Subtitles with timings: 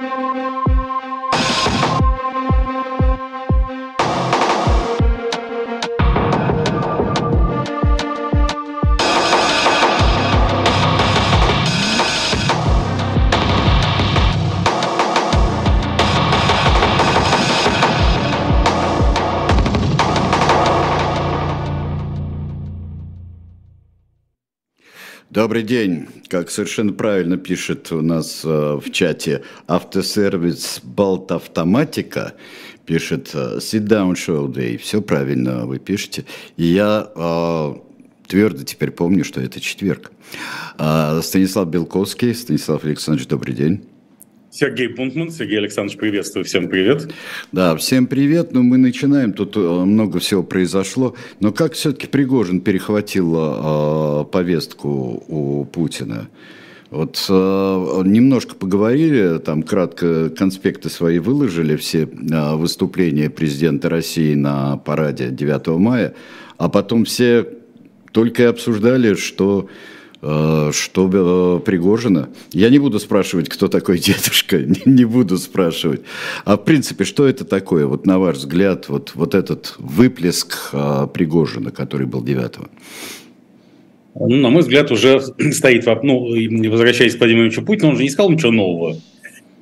[0.00, 0.71] Música
[25.42, 26.06] Добрый день.
[26.28, 28.48] Как совершенно правильно пишет у нас э,
[28.80, 32.34] в чате автосервис Балт Автоматика,
[32.86, 34.78] пишет э, Sit Down Show Day.
[34.78, 36.26] Все правильно вы пишете.
[36.56, 37.74] И я э,
[38.28, 40.12] твердо теперь помню, что это четверг.
[40.78, 42.36] Э, Станислав Белковский.
[42.36, 43.82] Станислав Александрович, добрый день.
[44.52, 45.30] Сергей Пунтман.
[45.30, 46.44] Сергей Александрович, приветствую.
[46.44, 47.10] Всем привет.
[47.52, 48.52] Да, всем привет.
[48.52, 49.32] Ну, мы начинаем.
[49.32, 51.16] Тут э, много всего произошло.
[51.40, 56.28] Но как все-таки Пригожин перехватил э, повестку у Путина?
[56.90, 57.32] Вот э,
[58.04, 65.68] немножко поговорили, там кратко конспекты свои выложили, все э, выступления президента России на параде 9
[65.78, 66.12] мая,
[66.58, 67.48] а потом все
[68.12, 69.91] только и обсуждали, что Э,
[70.22, 72.28] что э, Пригожина.
[72.52, 76.02] Я не буду спрашивать, кто такой дедушка, не буду спрашивать.
[76.44, 81.08] А в принципе, что это такое, вот на ваш взгляд, вот, вот этот выплеск э,
[81.12, 82.52] Пригожина, который был 9
[84.14, 85.20] ну, на мой взгляд, уже
[85.52, 86.28] стоит, ну,
[86.70, 88.96] возвращаясь к Владимиру Ильичу Путину, он же не сказал ничего нового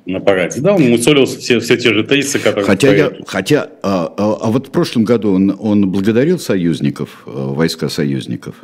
[0.05, 2.65] на параде, да, он мусолил все, все те же тезисы, которые...
[2.65, 7.87] Хотя, я, хотя а, а, а вот в прошлом году он, он благодарил союзников, войска
[7.87, 8.55] союзников?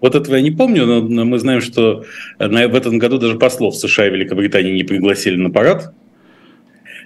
[0.00, 2.04] Вот этого я не помню, но мы знаем, что
[2.38, 5.92] в этом году даже послов США и Великобритании не пригласили на парад.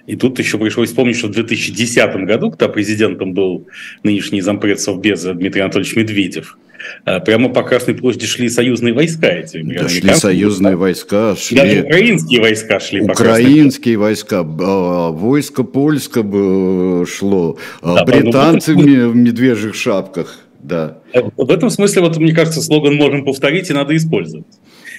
[0.07, 3.67] И тут еще пришлось вспомнить, что в 2010 году, когда президентом был
[4.03, 6.59] нынешний зампред Совбеза Дмитрий Анатольевич Медведев,
[7.05, 9.63] э, прямо по Красной площади шли союзные войска эти.
[9.63, 11.35] Да, шли союзные войска.
[11.35, 11.57] Шли...
[11.57, 19.15] Даже украинские войска шли Украинские войска, а, войско польское шло, а да, британцы ну, в
[19.15, 20.44] медвежьих шапках.
[20.67, 20.97] Да.
[21.37, 24.47] В этом смысле, вот мне кажется, слоган можем повторить и надо использовать.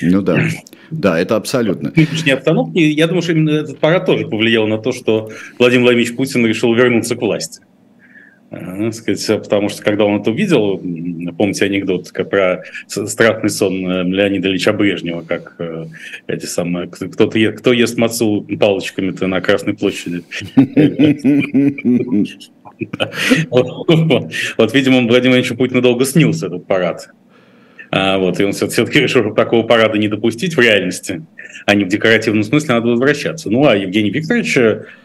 [0.01, 0.41] Ну да.
[0.91, 1.93] Да, это абсолютно.
[1.97, 6.15] Нынешней обстановке, я думаю, что именно этот парад тоже повлиял на то, что Владимир Владимирович
[6.15, 7.63] Путин решил вернуться к власти.
[8.51, 10.81] Э, сказать, потому что когда он это увидел,
[11.37, 15.87] помните анекдот про страшный сон э, Леонида Ильича Брежнева, как э,
[16.29, 20.23] эти самые, кто-то ест, кто ест мацу палочками-то на Красной площади.
[23.51, 27.09] Вот, видимо, Владимир Ильичу Путину долго снился этот парад.
[27.91, 31.23] А, вот, и он все-таки решил, что такого парада не допустить в реальности,
[31.67, 33.51] а не в декоративном смысле, надо возвращаться.
[33.51, 34.59] Ну, а Евгений Викторович,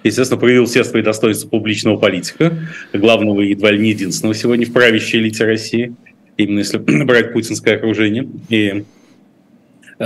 [0.04, 2.58] естественно, проявил все свои достоинства публичного политика,
[2.94, 5.94] главного и едва ли не единственного сегодня в правящей элите России,
[6.38, 8.28] именно если брать путинское окружение.
[8.50, 8.84] И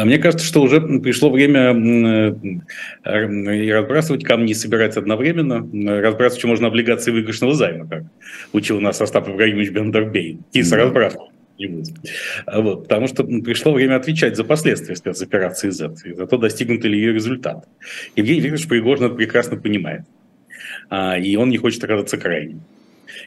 [0.03, 1.73] мне кажется, что уже пришло время
[3.03, 5.57] разбрасывать камни и собирать одновременно.
[6.01, 8.03] Разбрасывать еще можно облигации выигрышного займа, как
[8.51, 10.39] учил нас Остап Ибрагимович Бендербей.
[10.51, 10.75] Киса
[11.57, 11.93] не будет.
[12.45, 16.83] А вот, потому что пришло время отвечать за последствия спецоперации Z, и за то, достигнут
[16.83, 17.67] ли ее результат.
[18.15, 20.01] Евгений Викторович Пригожин это прекрасно понимает.
[20.89, 22.61] А, и он не хочет оказаться крайним.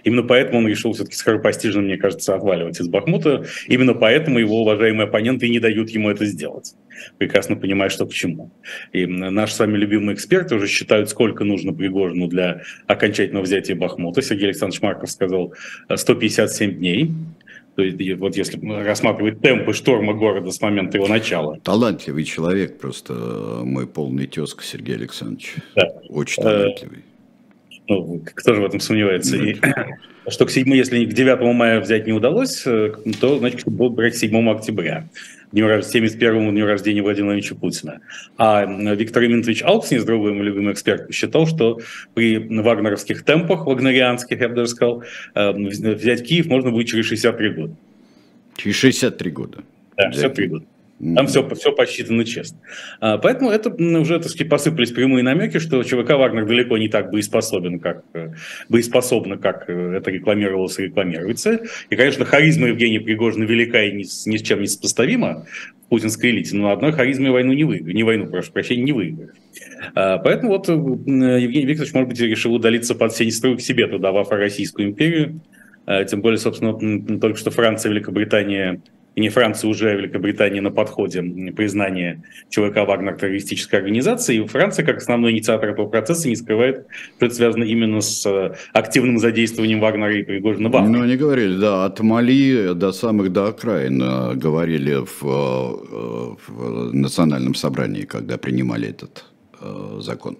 [0.04, 3.46] Именно поэтому он решил все-таки скоропостижно, мне кажется, отваливать из Бахмута.
[3.66, 6.74] Именно поэтому его уважаемые оппоненты не дают ему это сделать.
[7.18, 8.50] Прекрасно понимая, что к чему.
[8.92, 14.22] И наши с вами любимые эксперты уже считают, сколько нужно Пригожину для окончательного взятия Бахмута.
[14.22, 15.54] Сергей Александрович Марков сказал
[15.94, 17.10] 157 дней.
[17.76, 21.60] То есть, вот если рассматривать темпы шторма города с момента его начала.
[21.60, 23.12] Талантливый человек, просто
[23.62, 25.54] мой полный тезка Сергей Александрович.
[25.76, 25.86] Да.
[26.08, 27.04] Очень талантливый.
[27.88, 29.36] Ну, кто же в этом сомневается?
[29.36, 29.56] И,
[30.28, 34.16] что к 7, если к 9 мая взять не удалось, э, то, значит, будут брать
[34.16, 35.08] 7 октября.
[35.52, 38.00] Дню, 71-му дню рождения Владимира Владимировича Путина.
[38.36, 41.80] А Виктор Емельянович Алкснис, другой мой любимый эксперт, считал, что
[42.12, 45.02] при вагнеровских темпах, вагнерианских, я бы даже сказал,
[45.34, 47.74] э, взять Киев можно будет через 63 года.
[48.58, 49.58] Через 63 года.
[49.96, 50.66] Да, 63 года.
[50.98, 52.58] Там все, все посчитано честно.
[53.00, 57.10] А, поэтому это уже, так сказать, посыпались прямые намеки, что ЧВК «Вагнер» далеко не так
[57.10, 58.30] боеспособен, как, э,
[58.68, 61.60] боеспособно, как э, это рекламировалось и рекламируется.
[61.88, 65.46] И, конечно, харизма Евгения Пригожина велика и ни, ни с чем не сопоставима
[65.86, 69.36] в путинской элите, но одной харизмой войну не выиграешь, не войну, прошу прощения, не выиграешь.
[69.94, 73.86] А, поэтому вот э, Евгений Викторович, может быть, решил удалиться под сень строй к себе,
[73.86, 75.40] туда, в Российскую империю.
[75.86, 78.82] А, тем более, собственно, только что Франция Великобритания
[79.18, 84.44] и не Франция уже, а Великобритания на подходе признание ЧВК «Вагнер» террористической организацией.
[84.44, 86.86] И Франция, как основной инициатор этого процесса, не скрывает,
[87.16, 91.56] что это связано именно с э, активным задействованием Вагнера и Пригожина в Ну, они говорили,
[91.56, 98.38] да, от Мали до самых до окраин э, говорили в, э, в национальном собрании, когда
[98.38, 99.24] принимали этот
[99.98, 100.38] закон.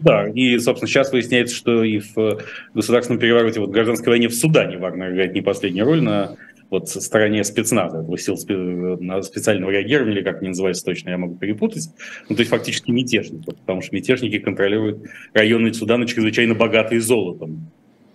[0.00, 2.38] Да, и, собственно, сейчас выясняется, что и в
[2.74, 6.36] государственном перевороте, вот в гражданской войне в Судане Вагнер играет не последнюю роль на
[6.70, 11.88] вот стороне спецназа, этого сил специального реагирования, или как они называются точно, я могу перепутать.
[12.28, 15.02] Ну, то есть фактически мятежников, потому что мятежники контролируют
[15.34, 17.70] районы Судана чрезвычайно богатые золотом.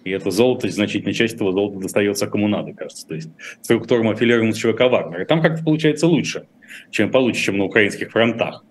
[0.06, 3.08] И это золото, значительная часть этого золота достается кому надо, кажется.
[3.08, 3.30] То есть
[3.62, 5.24] структурам аффилированным с ЧВК Вагнера.
[5.24, 6.46] И там как-то получается лучше,
[6.92, 8.64] чем получше, чем на украинских фронтах.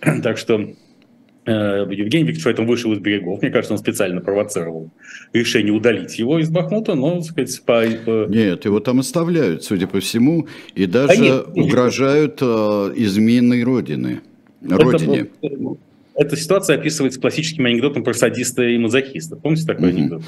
[0.22, 0.74] так что
[1.46, 3.40] Евгений Викторович поэтому вышел из берегов.
[3.40, 4.90] Мне кажется, он специально провоцировал
[5.32, 8.26] решение удалить его из Бахмута, но, так сказать, по...
[8.28, 12.44] Нет, его там оставляют, судя по всему, и даже а нет, угрожают э,
[12.96, 14.22] изменой Родины,
[14.60, 15.28] Родине.
[15.40, 15.56] Это,
[16.16, 19.36] эта ситуация описывается классическим анекдотом про садиста и мазохиста.
[19.36, 19.96] Помните такой mm-hmm.
[19.96, 20.22] анекдот?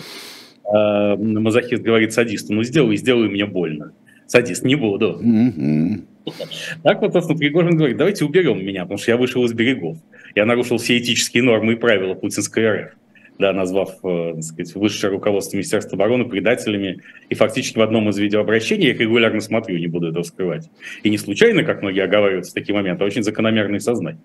[0.64, 3.92] А, мазохист говорит садисту, ну сделай, сделай мне больно.
[4.26, 5.18] Садист, не буду.
[5.20, 6.02] Mm-hmm.
[6.82, 9.96] Так вот, собственно, Пригожин говорит, давайте уберем меня, потому что я вышел из берегов.
[10.34, 12.98] Я нарушил все этические нормы и правила путинской РФ
[13.38, 17.02] да, назвав э, так сказать, высшее руководство Министерства обороны предателями.
[17.28, 20.68] И фактически в одном из видеообращений, я их регулярно смотрю, не буду этого скрывать.
[21.02, 24.20] И не случайно, как многие оговариваются в такие моменты, а очень закономерные сознание.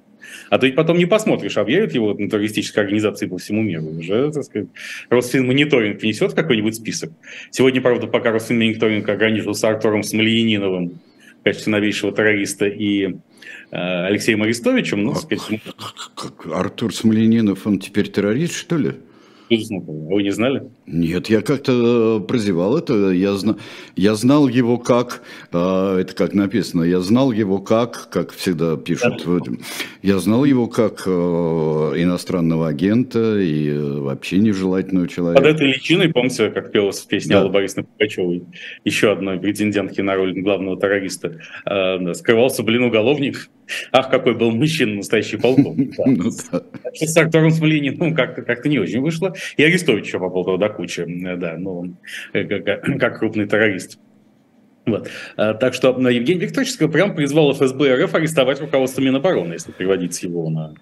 [0.50, 3.86] А то ведь потом не посмотришь, объявят его на террористической организации по всему миру.
[3.86, 4.70] Уже, так сказать,
[5.10, 7.12] Росфинмониторинг внесет какой-нибудь список.
[7.52, 11.00] Сегодня, правда, пока Росфинмониторинг ограничился Артуром Смольяниновым,
[11.40, 13.16] в качестве новейшего террориста и
[13.72, 15.04] Алексеем Арестовичем.
[15.04, 15.62] Ну, а, сказать,
[16.52, 18.96] Артур Смоленинов, он теперь террорист, что ли?
[19.50, 20.64] Вы не знали?
[20.86, 23.12] Нет, я как-то э, прозевал это.
[23.12, 23.58] Я, зна...
[23.96, 29.24] я знал его как, э, это как написано, я знал его как, как всегда пишут,
[29.26, 29.54] да.
[30.02, 35.42] я знал его как э, иностранного агента и вообще нежелательного человека.
[35.42, 37.42] Под этой личиной, помните, как пелась в песне да.
[37.42, 38.44] Аллы Борисовны Пугачевой,
[38.84, 41.40] еще одной претендентки на роль главного террориста,
[42.14, 43.50] скрывался, блин, уголовник.
[43.92, 45.94] Ах, какой был мужчина, настоящий полковник.
[46.06, 49.33] Ну с Артуром Смолениным как-то не очень вышло.
[49.58, 51.96] И Арестович еще попал туда куча, да, ну,
[52.34, 54.00] как крупный террорист.
[54.86, 55.10] Вот.
[55.38, 60.50] А, так что Евгений Викторович прям призвал ФСБ РФ арестовать руководство Минобороны, если переводить его
[60.50, 60.74] на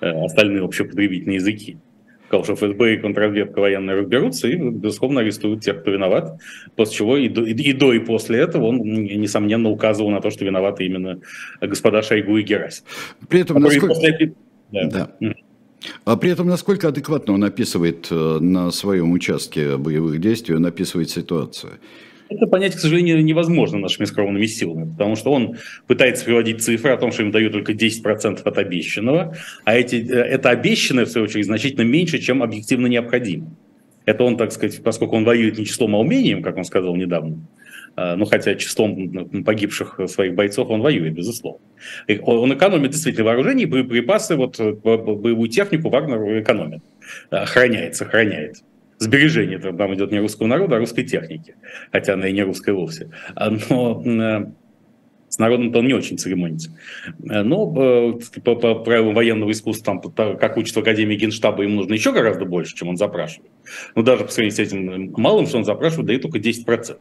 [0.00, 1.78] э, остальные общепотребительные языки.
[2.26, 6.38] Сказал, что ФСБ и контрразведка военная разберутся и, безусловно, арестуют тех, кто виноват.
[6.74, 10.44] После чего и до, и до, и после этого он, несомненно, указывал на то, что
[10.44, 11.20] виноваты именно
[11.60, 12.84] господа Шойгу и Герасим.
[13.28, 13.94] При этом, насколько...
[13.94, 14.34] После...
[14.72, 14.88] Да.
[15.20, 15.34] Да.
[16.06, 21.10] А при этом, насколько адекватно он описывает э, на своем участке боевых действий, он описывает
[21.10, 21.72] ситуацию?
[22.28, 25.56] Это понять, к сожалению, невозможно нашими скромными силами, потому что он
[25.88, 30.14] пытается приводить цифры о том, что им дают только 10% от обещанного, а эти, э,
[30.14, 33.50] это обещанное, в свою очередь, значительно меньше, чем объективно необходимо.
[34.04, 37.40] Это он, так сказать, поскольку он воюет не числом, а умением, как он сказал недавно,
[37.96, 41.60] ну, хотя числом погибших своих бойцов он воюет, безусловно.
[42.22, 46.82] Он экономит действительно вооружение, боеприпасы, вот э, боевую технику Вагнер экономит,
[47.30, 48.56] охраняет, сохраняет.
[48.98, 51.54] Сбережение там идет не русского народа, а русской техники,
[51.92, 53.10] хотя она и не русская вовсе.
[53.34, 54.46] А, но э,
[55.28, 56.70] с народом-то он не очень церемонится.
[57.28, 57.66] Э, но
[58.42, 62.46] по, по правилам военного искусства, там, как учат в Академии Генштаба, им нужно еще гораздо
[62.46, 63.50] больше, чем он запрашивает.
[63.94, 66.96] Но даже по сравнению с этим малым, что он запрашивает, дает только 10%.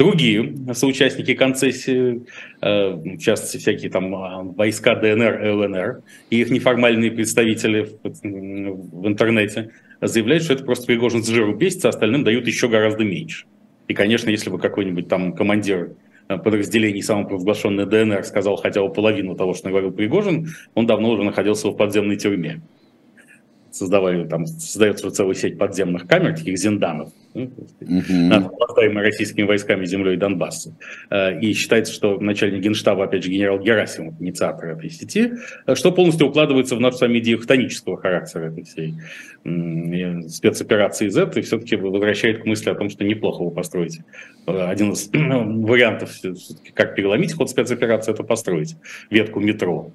[0.00, 2.22] Другие соучастники концессии,
[2.62, 9.72] э, в частности, всякие там а, войска ДНР, ЛНР, и их неформальные представители в интернете
[10.00, 13.44] заявляют, что это просто Пригожин с жиру бесится, а остальным дают еще гораздо меньше.
[13.88, 15.92] И, конечно, если бы какой-нибудь там командир
[16.28, 21.24] э, подразделений самопровозглашенной ДНР сказал хотя бы половину того, что говорил Пригожин, он давно уже
[21.24, 22.62] находился в подземной тюрьме
[23.72, 27.44] создавали, там создается целая сеть подземных камер, таких зинданов, ну,
[27.80, 28.98] угу.
[28.98, 30.76] российскими войсками землей Донбасса.
[31.10, 35.32] Э, и считается, что начальник генштаба, опять же, генерал Герасимов, инициатор этой сети,
[35.66, 38.94] э, что полностью укладывается в нашу с вами идею хтонического характера этой всей
[40.28, 44.04] спецоперации Z, и все-таки возвращает к мысли о том, что неплохо вы построите.
[44.46, 46.10] Э, один из вариантов,
[46.74, 48.76] как переломить ход спецоперации, это построить
[49.10, 49.92] ветку метро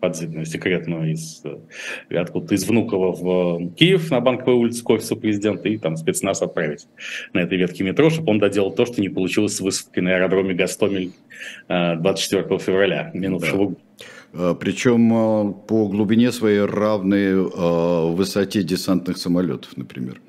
[0.00, 5.16] подземную, секретную из, э, откуда-то из Внуково в э, Киев на Банковой улице к офису
[5.16, 6.86] президента и там спецназ отправить
[7.32, 10.54] на этой ветке метро, чтобы он доделал то, что не получилось с высадкой на аэродроме
[10.54, 11.12] Гастомель
[11.68, 13.80] 24 э, февраля минувшего года.
[14.32, 14.54] Да.
[14.54, 20.20] Причем по глубине своей равной высоте десантных самолетов, например.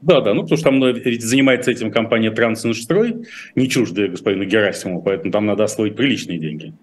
[0.00, 0.80] Да, да, ну потому что там
[1.20, 6.74] занимается этим компания Транснштрой, не чуждая господину Герасимову, поэтому там надо освоить приличные деньги.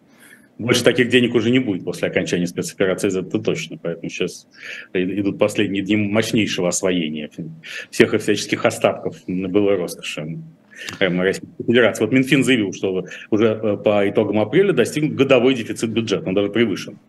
[0.57, 3.77] Больше таких денег уже не будет после окончания спецоперации, это точно.
[3.77, 4.47] Поэтому сейчас
[4.93, 7.29] идут последние дни мощнейшего освоения
[7.89, 10.39] всех и всяческих остатков было роскоши.
[10.99, 12.03] Российской Федерации.
[12.03, 16.99] Вот Минфин заявил, что уже по итогам апреля достигнут годовой дефицит бюджета, он даже превышен.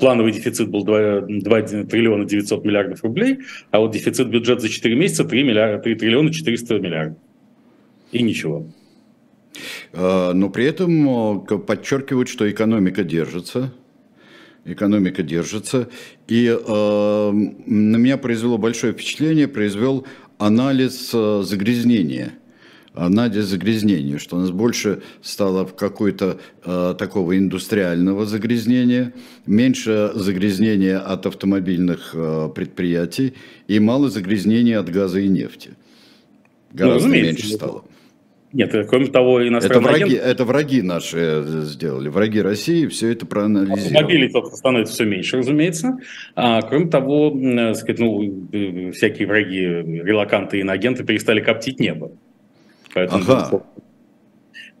[0.00, 3.38] Плановый дефицит был 2, 2 триллиона 900 миллиардов рублей,
[3.70, 7.18] а вот дефицит бюджета за 4 месяца 3, миллиарда, 3 триллиона 400 миллиардов.
[8.12, 8.66] И ничего.
[9.92, 13.72] Но при этом подчеркивают, что экономика держится,
[14.64, 15.88] экономика держится.
[16.26, 20.06] И э, на меня произвело большое впечатление, произвел
[20.38, 22.32] анализ э, загрязнения.
[22.94, 29.14] Анализ загрязнения, что у нас больше стало какой-то э, такого индустриального загрязнения,
[29.46, 33.34] меньше загрязнения от автомобильных э, предприятий
[33.68, 35.70] и мало загрязнения от газа и нефти.
[36.72, 37.84] Ну, Гораздо ну, меньше стало.
[38.52, 40.30] Нет, кроме того, иностранные это враги, агенты...
[40.30, 43.94] это враги наши э, сделали, враги России все это проанализировали.
[43.94, 45.98] Автомобилей становится все меньше, разумеется.
[46.34, 52.12] А, кроме того, э, сказать, ну, э, всякие враги, релаканты и иноагенты перестали коптить небо.
[52.94, 53.62] Поэтому ага.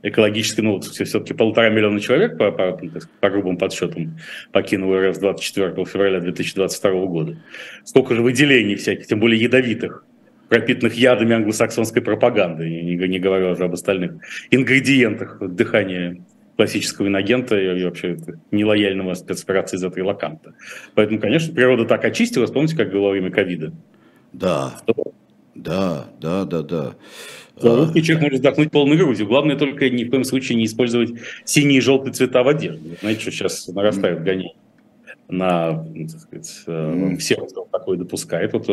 [0.02, 2.80] экологически, ну, все-таки полтора миллиона человек, по, по,
[3.20, 4.18] по грубым подсчетам,
[4.50, 7.36] покинуло РФ 24 февраля 2022 года.
[7.84, 10.06] Сколько же выделений всяких, тем более ядовитых
[10.48, 14.12] пропитанных ядами англосаксонской пропаганды, не, не говоря уже об остальных
[14.50, 16.18] ингредиентах дыхания
[16.56, 18.16] классического инагента и вообще
[18.50, 20.54] нелояльного спецоперации за трилоканта.
[20.94, 23.72] Поэтому, конечно, природа так очистилась, помните, как было во время ковида?
[24.32, 24.74] Да,
[25.54, 26.94] да, да, да, да.
[27.60, 29.26] Русский человек может вздохнуть полной грудью.
[29.26, 31.10] Главное только ни в коем случае не использовать
[31.44, 32.96] синие и желтые цвета в одежде.
[33.00, 34.54] Знаете, что сейчас нарастают гонения?
[35.28, 37.48] На, так сказать, mm.
[37.50, 38.52] кто такое допускает.
[38.54, 38.68] Вот,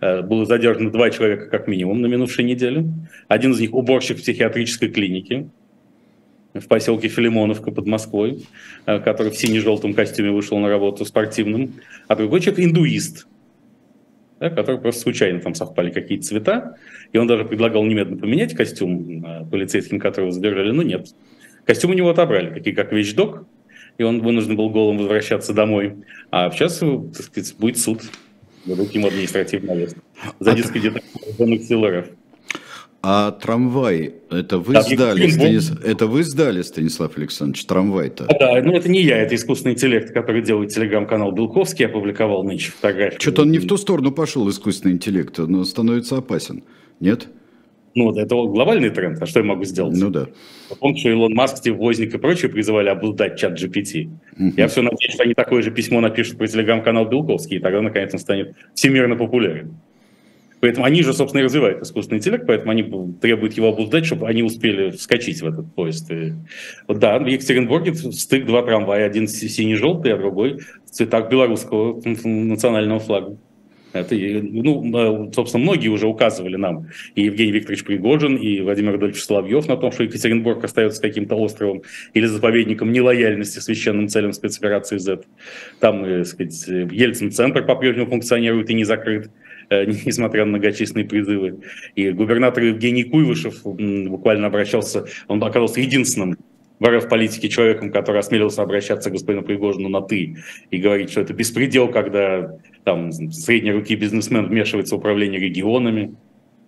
[0.00, 2.84] э, было задержано два человека как минимум на минувшей неделе.
[3.28, 5.46] Один из них уборщик психиатрической клинике
[6.52, 8.44] в поселке Филимоновка под Москвой,
[8.86, 11.74] э, который в сине-желтом костюме вышел на работу спортивным,
[12.08, 13.28] а другой человек индуист,
[14.40, 16.76] да, который просто случайно там совпали какие-то цвета,
[17.12, 21.14] и он даже предлагал немедленно поменять костюм полицейским, которого задержали, но нет.
[21.64, 23.46] Костюм у него отобрали, такие как вещдок,
[24.00, 25.96] и он вынужден был голым возвращаться домой.
[26.30, 28.00] А сейчас, так сказать, будет суд.
[28.64, 29.96] Дадут ему административный арест
[30.38, 32.06] за дискредитацию сил РФ.
[33.02, 35.72] А трамвай, это вы да, сдали, Станис...
[35.84, 38.26] это вы сдали, Станислав Александрович, трамвай-то?
[38.38, 43.20] Да, ну это не я, это искусственный интеллект, который делает телеграм-канал Белковский, опубликовал нынче фотографию.
[43.20, 46.64] Что-то он не в ту сторону пошел, искусственный интеллект, но становится опасен,
[47.00, 47.28] нет?
[47.94, 49.96] Ну, это глобальный тренд, а что я могу сделать?
[49.96, 50.28] Ну да.
[50.78, 54.10] Помню, что Илон Маск, Стив Возник и прочие призывали обладать чат GPT.
[54.38, 54.52] Uh-huh.
[54.56, 58.14] Я все надеюсь, что они такое же письмо напишут про телеграм-канал Белковский, и тогда, наконец,
[58.14, 59.74] он станет всемирно популярен.
[60.60, 62.82] Поэтому они же, собственно, и развивают искусственный интеллект, поэтому они
[63.20, 66.10] требуют его обуздать, чтобы они успели вскочить в этот поезд.
[66.10, 66.34] И,
[66.86, 73.00] вот, да, в Екатеринбурге стык два трамвая, один синий-желтый, а другой в цветах белорусского национального
[73.00, 73.38] флага.
[73.92, 79.66] Это, ну, собственно, многие уже указывали нам, и Евгений Викторович Пригожин, и Владимир Адольфович Соловьев
[79.66, 81.82] на том, что Екатеринбург остается каким-то островом
[82.14, 85.22] или заповедником нелояльности священным целям спецоперации Z.
[85.80, 89.30] Там, так сказать, Ельцин-центр по-прежнему функционирует и не закрыт
[89.70, 91.60] э, несмотря на многочисленные призывы.
[91.96, 96.36] И губернатор Евгений Куйвышев буквально обращался, он оказался единственным
[96.80, 100.38] в РФ-политике человеком, который осмелился обращаться к господину Пригожину на «ты»
[100.70, 106.14] и говорить, что это беспредел, когда там средней руки бизнесмен вмешивается в управление регионами.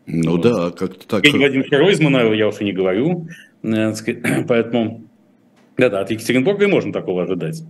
[0.07, 0.43] Ну вот.
[0.43, 1.25] да, как-то так.
[1.25, 3.27] Евгений Владимирович Ройзмана я уже не говорю,
[3.63, 3.95] э,
[4.49, 5.05] поэтому
[5.77, 7.63] да-да, от Екатеринбурга и можно такого ожидать.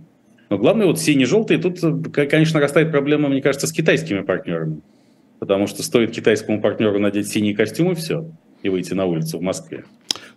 [0.49, 4.81] Но главное, вот синий-желтый, тут, э, конечно, растает проблема, мне кажется, с китайскими партнерами.
[5.39, 8.29] Потому что стоит китайскому партнеру надеть синий костюм и все,
[8.61, 9.85] и выйти на улицу в Москве.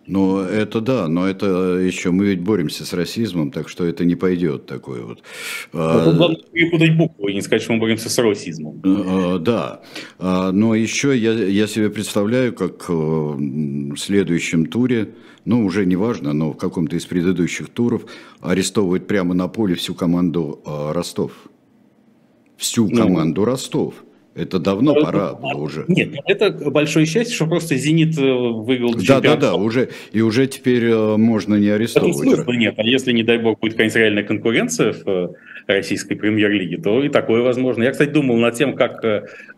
[0.07, 4.15] Ну, это да, но это еще мы ведь боремся с расизмом, так что это не
[4.15, 5.23] пойдет такое вот.
[5.73, 8.81] Ну, тут главное перепутать букву и не сказать, что мы боремся с расизмом.
[8.85, 9.83] А, да,
[10.19, 15.11] а, но еще я, я себе представляю, как э, в следующем туре,
[15.45, 18.03] ну, уже не важно, но в каком-то из предыдущих туров
[18.41, 21.33] арестовывают прямо на поле всю команду э, Ростов.
[22.57, 22.97] Всю ну.
[22.97, 23.95] команду ну, Ростов.
[24.37, 25.87] Это давно это, пора было уже.
[25.89, 30.47] Нет, это большое счастье, что просто «Зенит» э, выиграл Да, да, да, уже, и уже
[30.47, 32.17] теперь э, можно не арестовывать.
[32.19, 35.29] Это смысла нет, а если, не дай бог, будет какая-нибудь реальная конкуренция в э,
[35.67, 37.83] российской премьер-лиге, то и такое возможно.
[37.83, 39.03] Я, кстати, думал над тем, как...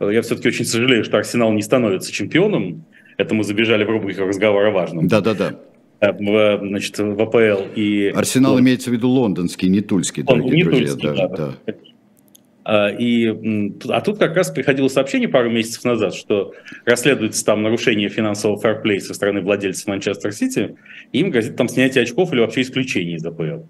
[0.01, 2.85] Я все-таки очень сожалею, что «Арсенал» не становится чемпионом.
[3.17, 5.09] Это мы забежали в рубрику разговора важном.
[5.09, 5.59] Да, да, да
[6.01, 8.13] в, значит, в АПЛ и...
[8.15, 8.61] Арсенал вот.
[8.61, 10.87] имеется в виду лондонский, не тульский, дорогие не друзья.
[10.91, 11.55] Тульский, да, да.
[11.67, 11.75] да.
[12.71, 16.53] А, и, а тут как раз приходило сообщение пару месяцев назад, что
[16.85, 20.77] расследуется там нарушение финансового фэрплея со стороны владельцев Манчестер Сити,
[21.13, 23.63] им грозит там снятие очков или вообще исключение из АПЛ.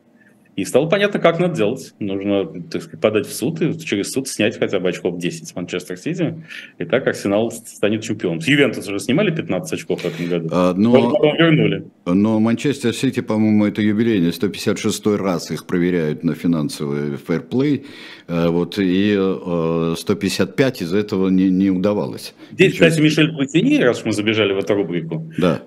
[0.58, 1.94] И стало понятно, как надо делать.
[2.00, 5.54] Нужно так сказать, подать в суд и через суд снять хотя бы очков 10 с
[5.54, 6.42] Манчестер Сити.
[6.78, 8.40] И так Арсенал станет чемпионом.
[8.40, 10.48] С Ювентус уже снимали 15 очков в этом году.
[10.50, 11.84] А, но, потом вернули.
[12.06, 14.32] Но Манчестер Сити, по-моему, это юбилейный.
[14.32, 17.86] 156 раз их проверяют на финансовый фэрплей.
[18.26, 19.14] Э, вот, и
[19.96, 22.34] 155 э, из этого не, не удавалось.
[22.50, 25.62] Здесь, кстати, Мишель Платини, раз мы забежали в эту рубрику, да.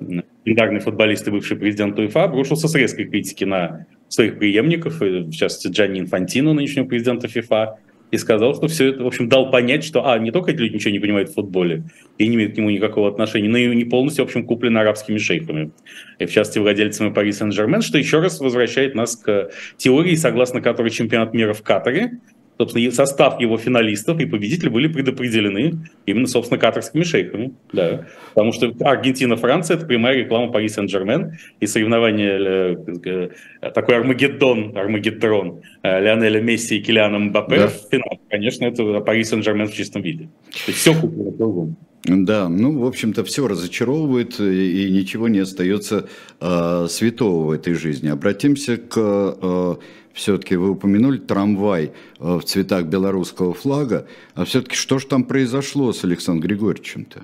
[0.46, 5.68] Легендарный футболист и бывший президент УЕФА, обрушился с резкой критики на своих преемников, в частности
[5.68, 7.78] Джанни Инфантино, нынешнего президента ФИФА,
[8.12, 10.74] и сказал, что все это, в общем, дал понять, что, а, не только эти люди
[10.76, 11.84] ничего не понимают в футболе
[12.18, 15.18] и не имеют к нему никакого отношения, но и не полностью, в общем, куплены арабскими
[15.18, 15.72] шейхами,
[16.20, 20.90] и в частности владельцами Пари Сен-Жермен, что еще раз возвращает нас к теории, согласно которой
[20.90, 22.20] чемпионат мира в Катаре
[22.62, 27.53] собственно, состав его финалистов и победители были предопределены именно, собственно, катарскими шейхами.
[27.74, 28.06] Да.
[28.34, 33.30] Потому что Аргентина-Франция– это прямая реклама Пари Сен-Жермен и соревнование, э,
[33.62, 37.68] э, такой Армагеддон, Армагеддрон э, Лионеля Месси и Килиана Мбаппе да.
[37.68, 38.20] в финал.
[38.30, 40.30] Конечно, это Пари Сен-Жермен в чистом виде.
[40.65, 41.77] То есть все куплено кругом.
[42.03, 46.08] Да, ну, в общем-то, все разочаровывает, и ничего не остается
[46.39, 48.10] э, святого в этой жизни.
[48.10, 49.75] Обратимся к э,
[50.13, 51.89] все-таки вы упомянули трамвай э,
[52.20, 57.24] в цветах белорусского флага, а все-таки что же там произошло с Александром Григорьевичем-то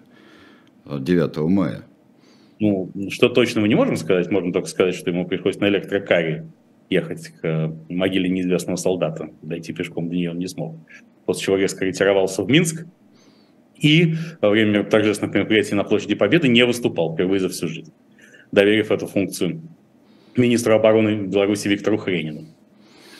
[1.00, 1.84] 9 мая?
[2.60, 6.48] Ну, что точно мы не можем сказать, можем только сказать, что ему приходится на электрокаре
[6.89, 9.29] ехать к э, могиле неизвестного солдата.
[9.41, 10.77] Дойти пешком до нее он не смог.
[11.25, 12.86] После чего резко ретировался в Минск
[13.75, 17.94] и во время торжественных мероприятий на площади Победы не выступал впервые за всю жизнь,
[18.51, 19.62] доверив эту функцию
[20.36, 22.46] министру обороны Беларуси Виктору Хренину.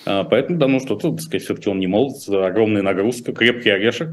[0.08, 4.12] А, поэтому, да, ну что-то, так сказать, все-таки он не молод, огромная нагрузка, крепкий орешек,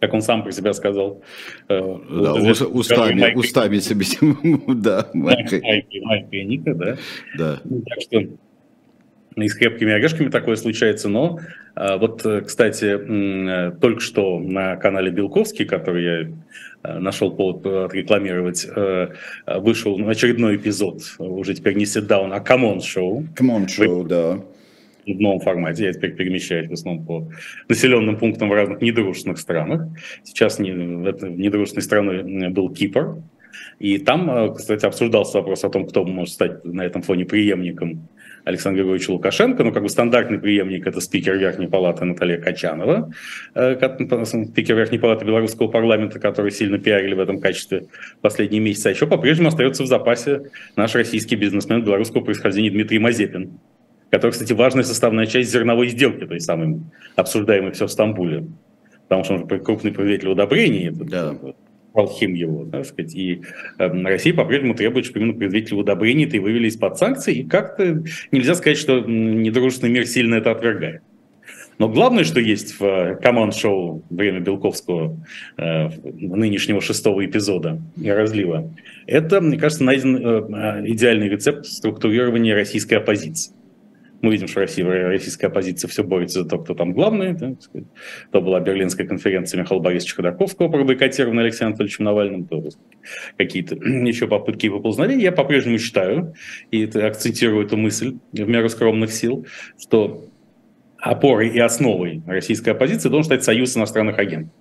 [0.00, 1.22] как он сам про себя сказал.
[1.68, 4.06] Э, да, вот, устами, Майк, устами себе,
[4.74, 6.96] да, и Ника, да.
[7.36, 7.60] Да.
[7.64, 8.22] Ну, так что
[9.36, 11.40] и с крепкими орешками такое случается, но
[11.74, 12.96] а, вот, кстати,
[13.78, 16.32] только что на канале Белковский, который я
[16.84, 19.08] э, нашел повод отрекламировать, э,
[19.58, 22.38] вышел очередной эпизод, уже теперь не Down, а
[22.78, 23.26] Show.
[23.34, 24.40] Come On Show, да
[25.14, 25.84] в новом формате.
[25.84, 27.28] Я теперь перемещаюсь в основном по
[27.68, 29.82] населенным пунктам в разных недружественных странах.
[30.24, 33.22] Сейчас не, недружественной страной был Кипр.
[33.78, 38.08] И там, э, кстати, обсуждался вопрос о том, кто может стать на этом фоне преемником
[38.44, 39.64] Александра Григорьевича Лукашенко.
[39.64, 43.12] Ну, как бы стандартный преемник– это спикер Верхней Палаты Наталья Качанова,
[43.54, 47.86] э, спикер Верхней Палаты Белорусского парламента, который сильно пиарили в этом качестве
[48.20, 48.88] последние месяцы.
[48.88, 53.58] А еще по-прежнему остается в запасе наш российский бизнесмен белорусского происхождения Дмитрий Мазепин,
[54.16, 56.80] который, кстати, важная составная часть зерновой сделки, той самой
[57.16, 58.46] обсуждаемой все в Стамбуле.
[59.08, 61.36] Потому что он же крупный производитель удобрений, да.
[61.92, 63.14] Алхим его, так сказать.
[63.14, 63.42] И
[63.78, 67.34] э, Россия по-прежнему требует, чтобы именно производители удобрений это и вывели из-под санкций.
[67.34, 68.02] И как-то
[68.32, 71.02] нельзя сказать, что недружественный мир сильно это отвергает.
[71.78, 75.18] Но главное, что есть в э, команд-шоу «Время Белковского»
[75.58, 78.70] э, нынешнего шестого эпизода и разлива,
[79.06, 83.52] это, мне кажется, найден э, идеальный рецепт структурирования российской оппозиции.
[84.22, 87.32] Мы видим, что Россия, российская оппозиция все борется за то, кто там главный.
[87.34, 87.54] Да,
[88.32, 92.64] то была Берлинская конференция Михаила Борисовича Ходорковского, пробойкотированная Алексеем Анатольевичем Навальным, то
[93.36, 95.24] какие-то еще попытки выползновения.
[95.24, 96.34] Я по-прежнему считаю,
[96.70, 99.46] и акцентирую эту мысль в меру скромных сил,
[99.78, 100.24] что
[100.98, 104.52] опорой и основой российской оппозиции должен стать союз иностранных агентов.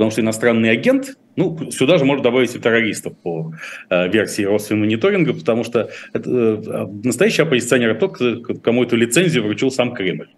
[0.00, 3.52] Потому что иностранный агент, ну, сюда же можно добавить и террористов по
[3.90, 8.16] э, версии Росфинмониторинга, потому что это, э, настоящий оппозиционер тот,
[8.62, 10.28] кому эту лицензию вручил сам Кремль.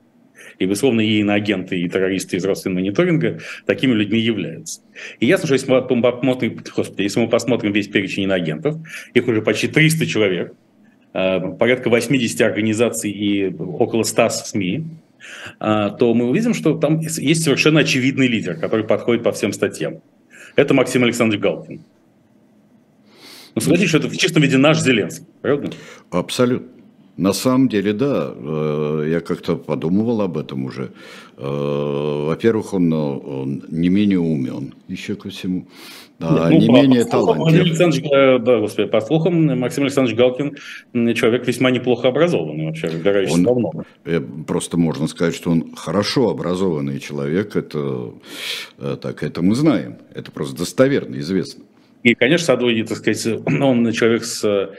[0.59, 4.81] И, безусловно, и иноагенты, и террористы из Росфинмониторинга такими людьми являются.
[5.21, 8.79] И ясно, что если мы посмотрим, господи, если мы посмотрим весь перечень иноагентов,
[9.15, 10.55] их уже почти 300 человек,
[11.15, 14.87] э, порядка 80 организаций и около 100 СМИ,
[15.59, 20.03] то мы увидим, что там есть совершенно очевидный лидер, который подходит по всем статьям.
[20.57, 21.81] Это Максим Александрович Галкин.
[23.55, 25.71] Ну, согласитесь, что это в чистом виде наш Зеленский, правда?
[26.11, 26.82] Абсолютно.
[27.17, 30.93] На самом деле, да, э, я как-то подумывал об этом уже.
[31.37, 35.67] Э, во-первых, он, он не менее умен еще ко всему
[36.23, 37.81] а ну, не по, менее талантлив.
[38.13, 40.57] Э, да, господи, по слухам, Максим Александрович Галкин
[41.15, 43.73] человек весьма неплохо образованный вообще, разбирающийся он, давно.
[44.05, 48.13] Э, просто можно сказать, что он хорошо образованный человек, это,
[48.79, 51.65] э, так, это мы знаем, это просто достоверно, известно.
[52.03, 54.71] И, конечно, Садовый, так сказать, он человек с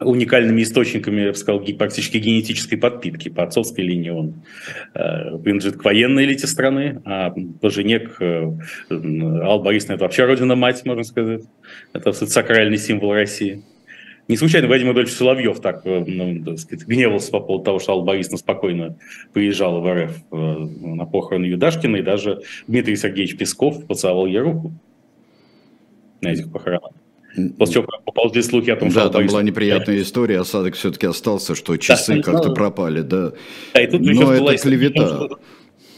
[0.00, 3.28] уникальными источниками, я бы сказал, практически генетической подпитки.
[3.28, 4.42] По отцовской линии он
[4.94, 8.50] э, принадлежит к военной элите страны, а по жене к э,
[8.90, 11.42] Алла Борисовна– это вообще родина-мать, можно сказать.
[11.92, 13.62] Это сакральный символ России.
[14.28, 17.92] Не случайно Владимир Владимирович Соловьев так, э, ну, так сказать, гневался по поводу того, что
[17.92, 18.96] Алла Борисовна спокойно
[19.34, 24.72] приезжала в РФ на похороны Юдашкина, и даже Дмитрий Сергеевич Песков поцеловал ей руку
[26.22, 26.92] на этих похоронах.
[27.58, 29.04] После чего поползли слухи о том, да, что...
[29.04, 33.32] Да, там была неприятная история, осадок все-таки остался, что часы да, как-то ну, пропали, да.
[33.74, 35.28] да и тут Но это клевета.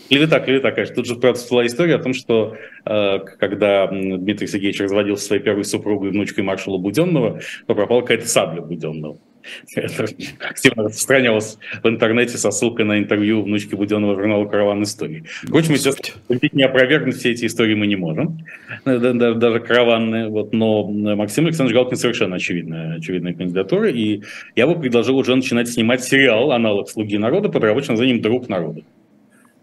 [0.08, 0.94] Клевета, клевета, конечно.
[0.94, 5.42] Тут же, правда, была история о том, что э, когда Дмитрий Сергеевич разводился со своей
[5.42, 9.18] первой супругой, внучкой маршала Буденного, то пропала какая-то сабля Буденного.
[9.74, 10.06] Это
[10.40, 15.24] активно распространялось в интернете со ссылкой на интервью внучки Буденного журнала «Караван истории».
[15.42, 18.38] Впрочем, естественно, не опровергнуть все эти истории мы не можем,
[18.84, 20.28] даже караванные.
[20.28, 24.22] Вот, но Максим Александрович Галкин совершенно очевидная, очевидная кандидатура, и
[24.56, 28.82] я бы предложил уже начинать снимать сериал, аналог «Слуги народа» под рабочим названием «Друг народа».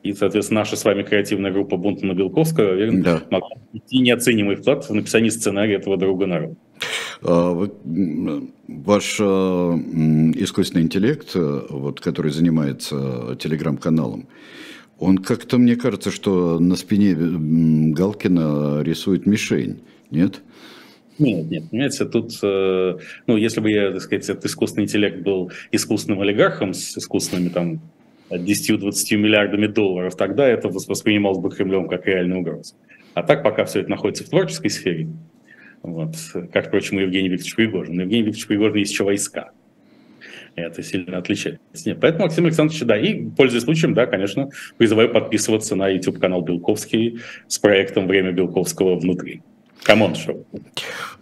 [0.01, 3.21] И, соответственно, наша с вами креативная группа Бунтона Белковского, уверен, да.
[3.29, 6.55] могла идти неоценимый вклад в написание сценария этого друга народа.
[7.21, 7.67] А,
[8.67, 9.75] ваш а,
[10.35, 14.27] искусственный интеллект, э, вот, который занимается телеграм-каналом,
[14.99, 20.41] он как-то, мне кажется, что на спине Галкина рисует мишень, нет?
[21.17, 25.51] Нет, нет, понимаете, тут, э, ну, если бы я, так сказать, этот искусственный интеллект был
[25.71, 27.81] искусственным олигархом с искусственными там
[28.29, 32.75] 10-20 миллиардами долларов, тогда это воспринималось бы Кремлем как реальная угроза.
[33.13, 35.09] А так, пока все это находится в творческой сфере,
[35.83, 36.15] вот,
[36.51, 37.95] как, впрочем, и Евгений Викторович Пригожин.
[37.95, 39.51] Но Евгений Викторович Пригожин есть еще войска.
[40.55, 41.59] Это сильно отличается.
[41.85, 47.19] Нет, поэтому Максим Александрович, да, и, пользуясь случаем, да, конечно, призываю подписываться на YouTube-канал Белковский
[47.47, 49.41] с проектом «Время Белковского внутри».
[49.83, 50.45] Камон шоу.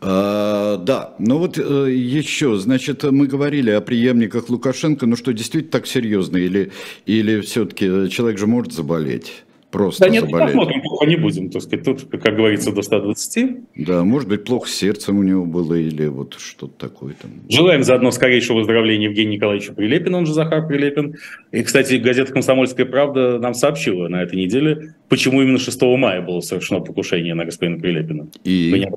[0.01, 5.71] А, да, ну вот э, еще, значит, мы говорили о преемниках Лукашенко, ну что, действительно
[5.71, 6.71] так серьезно, или,
[7.05, 9.43] или все-таки человек же может заболеть?
[9.71, 10.47] просто Да нет, заболеть.
[10.47, 11.85] посмотрим, плохо не будем, так сказать.
[11.85, 13.57] Тут, как говорится, до 120.
[13.75, 17.31] Да, может быть, плохо с сердцем у него было или вот что-то такое там.
[17.49, 21.15] Желаем заодно скорейшего выздоровления Евгения Николаевича Прилепина, он же Захар Прилепин.
[21.51, 26.41] И, кстати, газета «Комсомольская правда» нам сообщила на этой неделе, почему именно 6 мая было
[26.41, 28.27] совершено покушение на господина Прилепина.
[28.43, 28.87] И...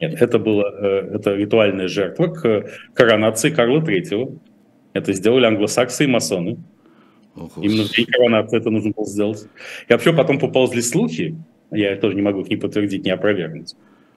[0.00, 4.38] Нет, это было э, это ритуальная жертва к коронации Карла III.
[4.92, 6.58] Это сделали англосаксы и масоны.
[7.36, 9.46] Именно в день коронации это нужно было сделать.
[9.88, 11.36] И вообще потом поползли слухи,
[11.70, 13.74] я тоже не могу их ни подтвердить, ни опровергнуть,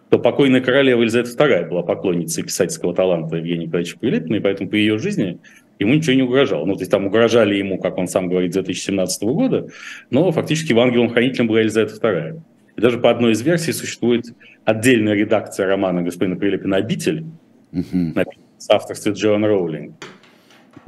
[0.10, 4.76] то покойная королева Елизавета II была поклонницей писательского таланта Евгения Николаевича Прилепина, и поэтому по
[4.76, 5.40] ее жизни
[5.80, 6.66] ему ничего не угрожало.
[6.66, 9.68] Ну, то есть там угрожали ему, как он сам говорит, с 2017 года,
[10.10, 12.42] но фактически в ангелом-хранителем была Елизавета II.
[12.78, 14.26] И даже по одной из версий существует
[14.64, 17.26] отдельная редакция романа господина Прилепина «Обитель»,
[17.74, 18.26] uh-huh.
[18.60, 19.96] с авторством Джоан Роулинг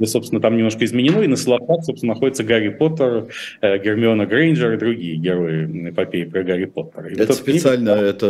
[0.00, 3.26] где, собственно, там немножко изменено, и на слотах, собственно, находится Гарри Поттер,
[3.60, 7.10] э, Гермиона Грейнджер и другие герои эпопеи про Гарри Поттера.
[7.10, 8.26] И это специально, книга, это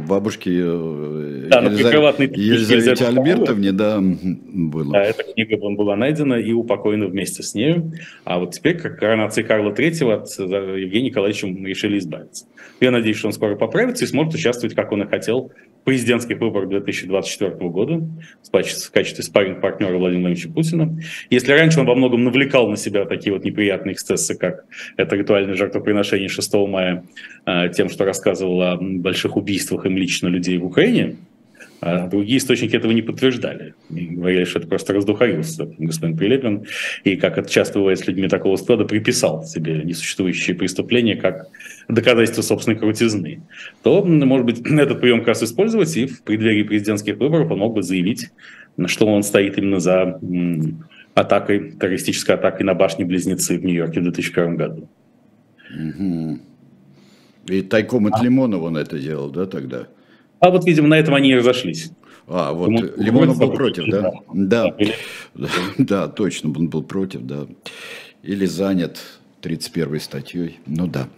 [0.00, 4.92] о, бабушки э, да, Елизавет, Елизавете Альбертовне, да, было.
[4.92, 7.92] Да, эта книга была найдена и упокоена вместе с нею.
[8.24, 12.46] А вот теперь, как коронации Карла III, от Евгения Николаевича решили избавиться.
[12.80, 15.52] Я надеюсь, что он скоро поправится и сможет участвовать, как он и хотел,
[15.84, 18.02] президентских выборах 2024 года
[18.42, 18.50] в
[18.92, 20.98] качестве спарринг-партнера Владимира Владимировича Путина.
[21.30, 24.64] Если раньше он во многом навлекал на себя такие вот неприятные эксцессы, как
[24.96, 27.04] это ритуальное жертвоприношение 6 мая,
[27.44, 31.16] а, тем, что рассказывал о больших убийствах им лично людей в Украине,
[31.80, 33.74] а другие источники этого не подтверждали.
[33.88, 36.66] И говорили, что это просто раздухарился господин Прилепин.
[37.04, 41.48] И, как это часто бывает с людьми такого склада, приписал себе несуществующие преступления как
[41.88, 43.42] доказательство собственной крутизны.
[43.82, 47.74] То, может быть, этот прием как раз использовать, и в преддверии президентских выборов он мог
[47.74, 48.30] бы заявить,
[48.86, 50.20] что он стоит именно за
[51.14, 54.88] атакой, террористической атакой на башни-близнецы в Нью-Йорке в 2001 году.
[57.46, 58.24] И тайком от а?
[58.24, 59.88] Лимонова он это делал, да, тогда?
[60.40, 61.90] А вот, видимо, на этом они и разошлись.
[62.26, 64.12] А, вот Лимон, Лимонов был против, да?
[64.32, 64.74] Да.
[65.34, 65.48] да.
[65.78, 67.46] Да, точно, он был против, да.
[68.22, 69.00] Или занят
[69.40, 70.60] 31 статьей.
[70.66, 71.08] Ну да.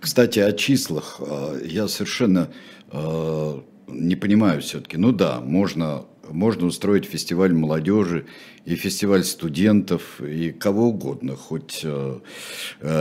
[0.00, 1.20] Кстати, о числах.
[1.20, 2.48] А, я совершенно
[2.90, 4.96] а, не понимаю все-таки.
[4.96, 8.26] Ну да, можно, можно устроить фестиваль молодежи
[8.64, 12.20] и фестиваль студентов, и кого угодно, хоть а,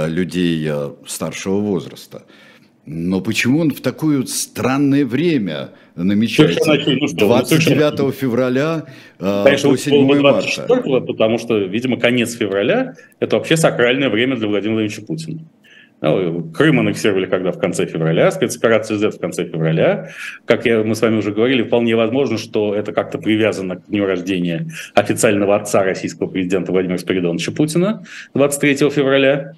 [0.08, 0.70] людей
[1.08, 2.26] старшего возраста.
[2.86, 6.78] Но почему он в такое странное время намечается?
[7.14, 8.86] 29 ну, февраля
[9.20, 10.66] а, Конечно, по 7 марта.
[11.08, 15.42] Потому что, видимо, конец февраля– это вообще сакральное время для Владимира Владимировича Путина.
[16.02, 20.10] Ну, Крым аннексировали когда в конце февраля, спецоперацию Z в конце февраля.
[20.46, 24.06] Как я, мы с вами уже говорили, вполне возможно, что это как-то привязано к дню
[24.06, 29.54] рождения официального отца российского президента Владимира Спиридоновича Путина 23 февраля.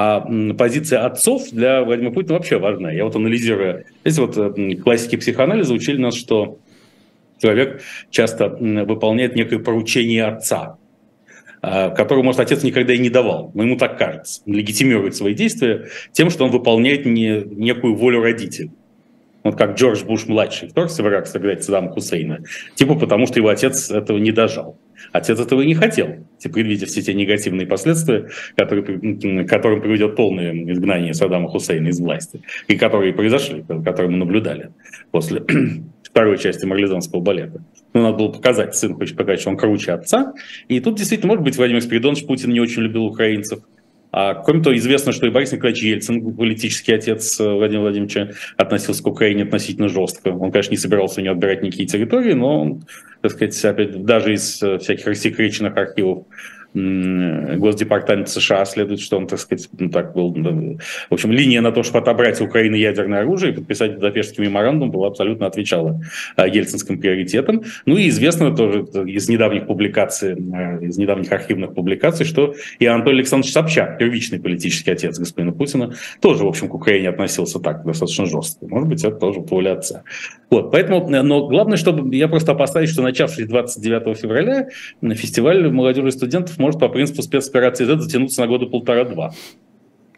[0.00, 0.20] А
[0.56, 2.92] позиция отцов для Владимира Путина вообще важна.
[2.92, 6.58] Я вот анализирую, если вот классики психоанализа учили нас, что
[7.42, 10.78] человек часто выполняет некое поручение отца,
[11.62, 14.40] а, которое, может, отец никогда и не давал, но ему так кажется.
[14.46, 18.70] Он легитимирует свои действия тем, что он выполняет не, некую волю родителей.
[19.42, 22.44] Вот как Джордж Буш-младший вторгся в Ирак согнать Саддама Хусейна,
[22.76, 24.78] типа потому, что его отец этого не дожал.
[25.12, 31.14] Отец этого и не хотел, предвидя все те негативные последствия, которые, которым приведет полное изгнание
[31.14, 34.70] Саддама Хусейна из власти, и которые произошли, которые мы наблюдали
[35.10, 35.44] после
[36.02, 37.62] второй части марлезонского балета.
[37.94, 40.34] Ну, надо было показать, сын хочет показать, что он круче отца.
[40.68, 43.60] И тут действительно, может быть, Владимир Спиридонович Путин не очень любил украинцев.
[44.20, 49.00] А кроме того, известно, что и Борис Николаевич Ельцин, политический отец э, Владимира Владимировича, относился
[49.00, 50.30] к Украине относительно жестко.
[50.30, 52.80] Он, конечно, не собирался у него отбирать никакие территории, но
[53.20, 56.26] так сказать, опять, даже из э, всяких рассекреченных архивов
[57.56, 60.32] Госдепартамент США следует, что он, так сказать, ну, так был...
[60.32, 64.90] В общем, линия на то, чтобы отобрать у Украины ядерное оружие и подписать Будапештский меморандум,
[64.90, 66.00] была абсолютно отвечала
[66.36, 67.62] а, ельцинским приоритетам.
[67.86, 73.18] Ну и известно тоже из недавних публикаций, э, из недавних архивных публикаций, что и Анатолий
[73.18, 78.26] Александрович Собчак, первичный политический отец господина Путина, тоже, в общем, к Украине относился так, достаточно
[78.26, 78.66] жестко.
[78.66, 80.02] Может быть, это тоже воля отца.
[80.50, 84.68] Вот, поэтому, но главное, чтобы я просто опасаюсь, что начавшись 29 февраля,
[85.14, 89.34] фестиваль молодежи и студентов может по принципу спецоперации Z затянуться на года полтора-два.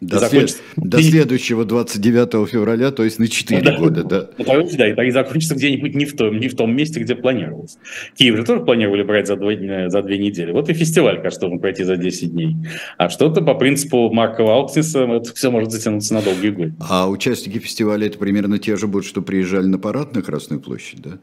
[0.01, 0.57] До, след...
[0.77, 4.29] до следующего 29 февраля, то есть на 4 да, года, да.
[4.39, 7.77] Ну, да, и, и закончится где-нибудь не в, том, не в том месте, где планировалось.
[8.15, 9.51] Киев же тоже планировали брать за, два,
[9.89, 10.51] за две недели.
[10.51, 12.55] Вот и фестиваль, кажется, должен пройти за 10 дней.
[12.97, 16.73] А что-то по принципу Маркова Алксиса, это все может затянуться на долгие годы.
[16.79, 21.01] А участники фестиваля это примерно те же будут, что приезжали на парад на Красную площадь,
[21.03, 21.19] да?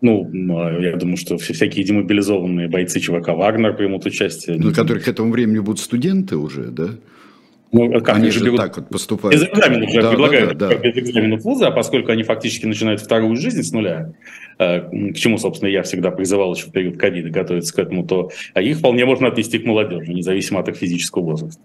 [0.00, 4.56] Ну, а, я думаю, что всякие демобилизованные бойцы ЧВК «Вагнер» примут участие.
[4.58, 6.90] Ну, которые к этому времени будут студенты уже, да?
[7.72, 8.58] Ну, а как они же берут...
[8.58, 9.40] так вот поступают.
[9.40, 10.90] Без экзаменов уже да, предлагают да, да, да.
[10.90, 14.12] без экзаменов вуза, а поскольку они фактически начинают вторую жизнь с нуля,
[14.58, 18.30] э, к чему, собственно, я всегда призывал еще в период ковида готовиться к этому, то
[18.56, 21.62] их вполне можно отвести к молодежи, независимо от их физического возраста.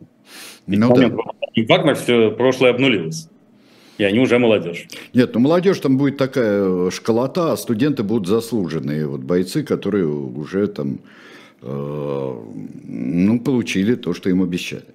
[0.68, 1.12] Ну, да.
[1.68, 3.30] Вагнер все прошлое обнулилось
[3.98, 4.88] и они уже молодежь.
[5.14, 10.68] Нет, ну молодежь там будет такая школота, а студенты будут заслуженные, вот бойцы, которые уже
[10.68, 11.00] там,
[11.62, 12.34] э,
[12.88, 14.95] ну, получили то, что им обещали.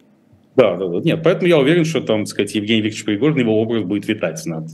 [0.60, 1.00] Да, да, да.
[1.00, 4.44] Нет, поэтому я уверен, что там, так сказать, Евгений Викторович Пригожин, его образ будет витать
[4.44, 4.68] над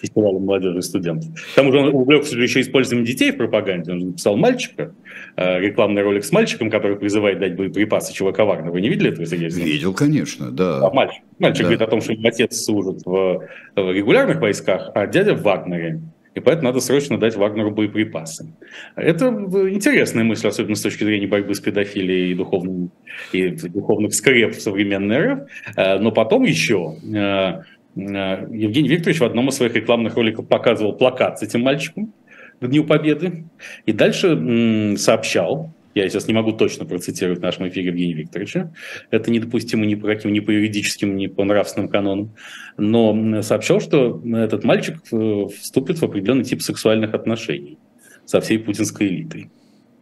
[0.00, 1.30] фестивалем молодежи и студентов.
[1.34, 3.92] К тому же он увлекся еще использованием детей в пропаганде.
[3.92, 4.94] Он написал мальчика,
[5.36, 8.70] э, рекламный ролик с мальчиком, который призывает дать боеприпасы чего коварно.
[8.70, 10.86] Вы не видели этого, Сергей Видел, конечно, да.
[10.86, 11.64] А мальчик, мальчик да.
[11.64, 16.00] говорит о том, что его отец служит в, в регулярных войсках, а дядя в Вагнере
[16.34, 18.54] и поэтому надо срочно дать Вагнеру боеприпасы.
[18.96, 22.90] Это интересная мысль, особенно с точки зрения борьбы с педофилией и, духовным,
[23.32, 25.38] и духовных скреп в современной РФ.
[25.76, 30.94] Э, но потом еще э, э, Евгений Викторович в одном из своих рекламных роликов показывал
[30.94, 32.14] плакат с этим мальчиком
[32.60, 33.44] к Дню Победы
[33.84, 38.72] и дальше сообщал, я сейчас не могу точно процитировать в нашем эфире Евгения Викторовича,
[39.10, 42.34] это недопустимо ни по каким, ни по юридическим, ни по нравственным канонам,
[42.76, 47.78] но сообщал, что этот мальчик э, вступит в определенный тип сексуальных отношений
[48.24, 49.50] со всей путинской элитой.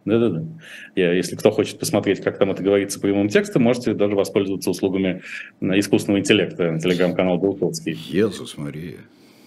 [0.05, 0.43] Да-да-да.
[0.95, 5.21] Если кто хочет посмотреть, как там это говорится прямым текстом, можете даже воспользоваться услугами
[5.61, 7.93] искусственного интеллекта, телеграм-канал Белковский.
[7.93, 8.97] Иисус Мария.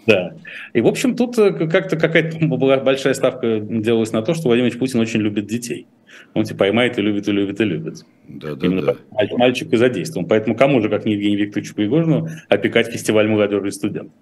[0.07, 0.37] Да.
[0.75, 5.01] И, в общем, тут э, как-то какая-то большая ставка делалась на то, что Владимир Путин
[5.01, 5.87] очень любит детей.
[6.35, 8.05] Он типа поймает и любит, и любит, и любит.
[8.29, 8.97] Да, да, Именно да.
[9.37, 10.27] мальчик и задействован.
[10.29, 14.13] Поэтому кому же, как не Евгению Викторовичу Пригожину, опекать фестиваль молодежи и студентов?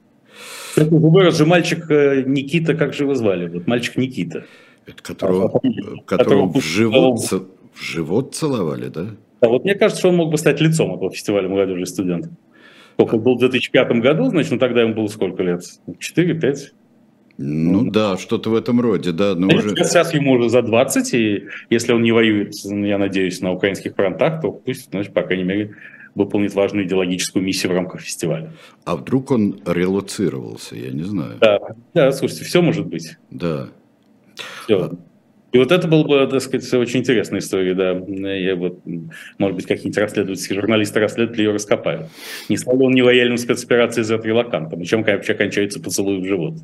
[0.76, 3.48] Вырос же мальчик э, Никита, как же его звали?
[3.48, 4.44] Вот мальчик Никита.
[4.86, 7.18] Это которого, а, которого, которого в, живот,
[7.72, 9.06] в живот целовали, да?
[9.40, 12.32] Да, вот мне кажется, что он мог бы стать лицом этого фестиваля молодежи и студентов.
[12.94, 15.62] Сколько был в 2005 году, значит, ну тогда ему было сколько лет?
[15.88, 16.56] 4-5?
[17.38, 19.34] Ну, ну да, что-то в этом роде, да.
[19.34, 19.70] Но уже...
[19.70, 24.40] Сейчас ему уже за 20, и если он не воюет, я надеюсь, на украинских фронтах,
[24.40, 25.74] то пусть, значит, по крайней мере,
[26.14, 28.52] выполнит важную идеологическую миссию в рамках фестиваля.
[28.84, 31.38] А вдруг он релоцировался, я не знаю.
[31.40, 31.58] Да,
[31.94, 33.16] да слушайте, все может быть.
[33.30, 33.68] Да.
[34.64, 34.84] Все.
[34.84, 34.96] А...
[35.52, 37.92] И вот это было бы, так сказать, очень интересная история, да.
[37.92, 38.80] Я вот,
[39.36, 42.08] может быть, какие-нибудь расследовательские журналисты расследуют ее раскопают.
[42.48, 46.54] Не стал он нелояльным спецоперацией за релакантом, и чем вообще кончается поцелуй в живот.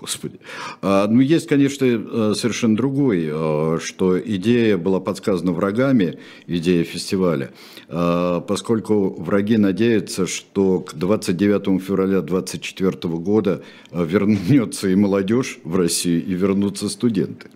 [0.00, 0.40] Господи.
[0.82, 7.52] А, ну, есть, конечно, э, совершенно другой, э, что идея была подсказана врагами, идея фестиваля,
[7.88, 15.76] а, поскольку враги надеются, что к 29 февраля 2024 года э, вернется и молодежь в
[15.76, 17.48] Россию, и вернутся студенты.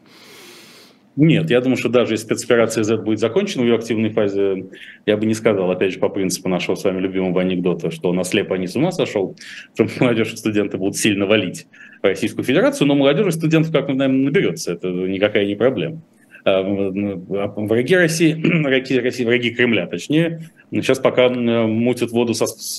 [1.17, 4.67] Нет, я думаю, что даже если спецоперация Z будет закончена в ее активной фазе,
[5.07, 8.21] я бы не сказал, опять же, по принципу нашего с вами любимого анекдота, что он
[8.21, 9.37] ослеп, а не с ума сошел,
[9.75, 11.67] что молодежь и студенты будут сильно валить
[12.03, 16.01] Российскую Федерацию, но молодежь и студентов, как мы знаем, наберется, это никакая не проблема.
[16.45, 22.77] А, враги России, враги, России, враги Кремля, точнее, сейчас пока мутят воду со, с,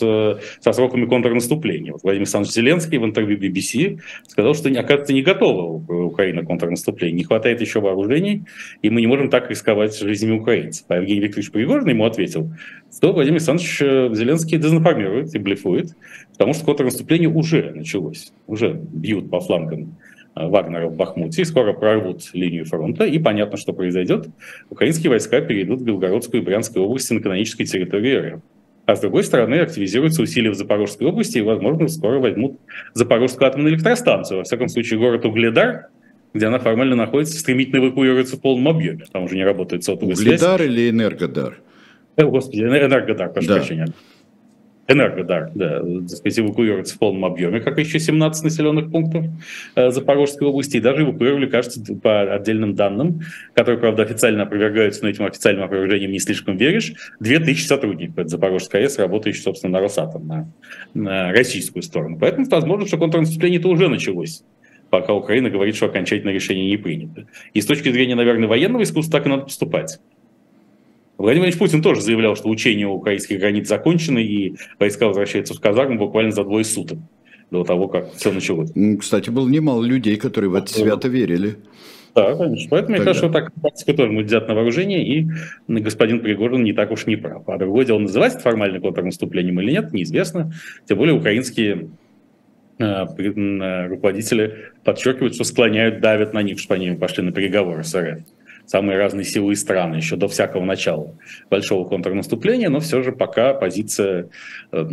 [0.59, 1.91] со сроками контрнаступления.
[1.91, 7.17] Вот Владимир Александрович Зеленский в интервью BBC сказал, что, оказывается, не готова Украина к контрнаступлению,
[7.17, 8.43] не хватает еще вооружений,
[8.81, 10.85] и мы не можем так рисковать жизнями украинцев.
[10.87, 12.51] А Евгений Викторович Пригожин ему ответил,
[12.95, 15.91] что Владимир Александрович э, Зеленский дезинформирует и блефует,
[16.33, 21.73] потому что контрнаступление уже началось, уже бьют по флангам Э, Вагнера в Бахмуте и скоро
[21.73, 24.27] прорвут линию фронта, и понятно, что произойдет.
[24.69, 28.41] Украинские войска перейдут в Белгородскую и Брянскую области на канонической территории РФ.
[28.85, 32.59] А с другой стороны, активизируются усилия в Запорожской области, и, возможно, скоро возьмут
[32.93, 34.39] Запорожскую атомную электростанцию.
[34.39, 35.87] Во всяком случае, город Угледар,
[36.33, 39.05] где она формально находится, стремительно эвакуируется в полном объеме.
[39.11, 40.41] Там уже не работает сотовая Угледар связь.
[40.41, 41.57] Угледар или Энергодар?
[42.15, 43.55] Э, господи, Энергодар, прошу да.
[43.55, 43.87] прощения.
[44.87, 49.25] Энергодар, да, так сказать, эвакуируется в полном объеме, как еще 17 населенных пунктов
[49.75, 53.21] э, Запорожской области, и даже эвакуировали, кажется, по отдельным данным,
[53.53, 58.81] которые, правда, официально опровергаются, но этим официальным опровержением не слишком веришь, 2000 сотрудников от Запорожской
[58.81, 60.51] АЭС, работающих, собственно, на Росатом, на,
[60.93, 62.17] на российскую сторону.
[62.19, 64.43] Поэтому возможно, что контрнаступление-то уже началось
[64.89, 67.25] пока Украина говорит, что окончательное решение не принято.
[67.53, 69.99] И с точки зрения, наверное, военного искусства так и надо поступать.
[71.21, 75.59] Владимир Ильич Путин тоже заявлял, что учения у украинских границ закончены, и войска возвращаются в
[75.59, 76.97] казарму буквально за двое суток
[77.51, 78.71] до того, как все началось.
[78.99, 81.57] Кстати, было немало людей, которые в это свято верили.
[82.15, 82.69] Да, конечно.
[82.69, 83.03] Поэтому, Тогда.
[83.03, 85.27] мне кажется, что так практика тоже будет взять на вооружение, и
[85.67, 87.47] господин Пригожин не так уж не прав.
[87.47, 90.51] А другое дело, называть это формально контрнаступлением или нет, неизвестно.
[90.87, 91.89] Тем более украинские
[92.79, 97.95] э, э, руководители подчеркивают, что склоняют, давят на них, чтобы они пошли на переговоры с
[97.95, 98.23] РФ
[98.65, 101.15] самые разные силы и страны еще до всякого начала
[101.49, 104.29] большого контрнаступления, но все же пока позиция
[104.71, 104.85] э,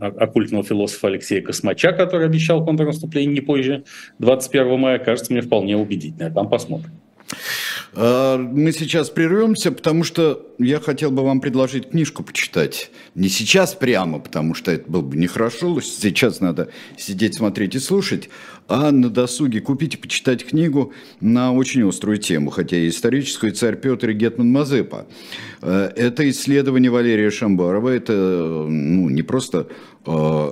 [0.00, 3.84] оккультного философа Алексея Космача, который обещал контрнаступление не позже
[4.18, 6.32] 21 мая, кажется мне вполне убедительной.
[6.32, 6.92] Там посмотрим.
[7.94, 12.90] А, мы сейчас прервемся, потому что я хотел бы вам предложить книжку почитать.
[13.14, 18.28] Не сейчас прямо, потому что это было бы нехорошо, сейчас надо сидеть, смотреть и слушать,
[18.68, 23.76] а на досуге купить и почитать книгу на очень острую тему, хотя и историческую, «Царь
[23.76, 25.06] Петр и Гетман Мазепа».
[25.62, 28.12] Э, это исследование Валерия Шамбарова, это
[28.68, 29.68] ну, не просто
[30.04, 30.10] э,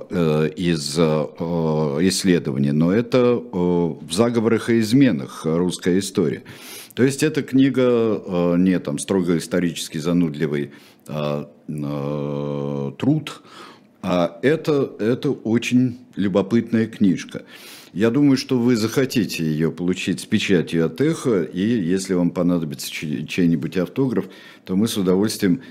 [0.09, 0.97] э, из
[2.09, 6.43] исследования, но это в заговорах и изменах русская история.
[6.95, 10.71] То есть эта книга не там строго исторически занудливый
[11.07, 11.49] а,
[12.97, 13.41] труд,
[14.01, 17.43] а это, это очень любопытная книжка.
[17.91, 22.91] Я думаю, что вы захотите ее получить с печатью от Эхо, и если вам понадобится
[22.91, 24.25] чей-нибудь автограф,
[24.63, 25.61] то мы с удовольствием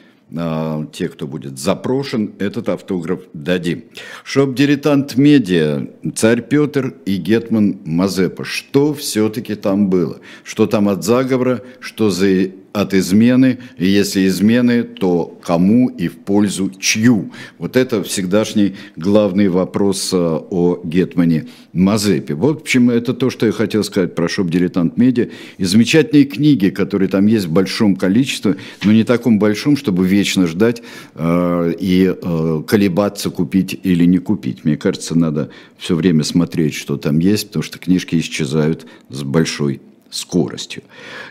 [0.92, 3.84] те, кто будет запрошен, этот автограф дадим.
[4.24, 8.44] shop.diletant.media, царь Петр и Гетман Мазепа.
[8.44, 10.20] Что все-таки там было?
[10.42, 16.16] Что там от заговора, что за от измены, и если измены, то кому и в
[16.16, 17.30] пользу чью?
[17.56, 22.34] Вот это всегдашний главный вопрос э, о Гетмане Мазепе.
[22.34, 25.28] Вот почему это то, что я хотел сказать про shop.diletant.media.
[25.56, 30.48] И замечательные книги, которые там есть в большом количестве, но не таком большом, чтобы вечно
[30.48, 30.82] ждать
[31.14, 34.64] э, и э, колебаться, купить или не купить.
[34.64, 39.80] Мне кажется, надо все время смотреть, что там есть, потому что книжки исчезают с большой
[40.14, 40.82] скоростью.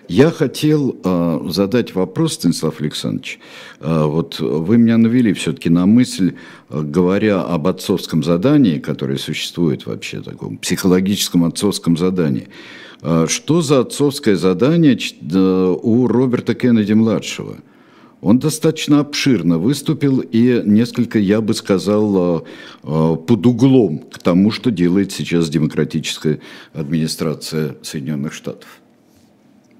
[0.08, 3.40] Я хотел э, задать вопрос, Станислав Александрович.
[3.80, 6.34] Э, вот вы меня навели все-таки на мысль,
[6.70, 12.48] э, говоря об отцовском задании, которое существует вообще, таком психологическом отцовском задании.
[13.28, 14.98] Что за отцовское задание
[15.84, 17.58] у Роберта Кеннеди-младшего?
[18.24, 22.42] Он достаточно обширно выступил и несколько, я бы сказал, э,
[22.84, 26.40] э, под углом к тому, что делает сейчас демократическая
[26.74, 28.80] администрация Соединенных Штатов.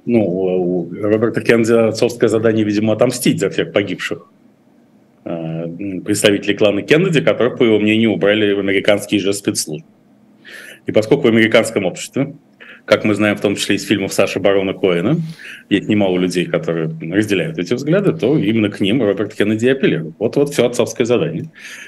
[0.06, 4.26] Ну, у Роберта Кеннеди отцовское задание, видимо, отомстить за всех погибших
[5.24, 9.88] э, представителей клана Кеннеди, которых, по его мнению, убрали в американские же спецслужбы.
[10.86, 12.36] И поскольку в американском обществе
[12.86, 15.18] как мы знаем, в том числе из фильмов Саши Барона Коэна,
[15.70, 20.16] есть немало людей, которые разделяют эти взгляды, то именно к ним Роберт Кеннеди апеллирует.
[20.20, 21.44] Вот-вот все отцовское задание.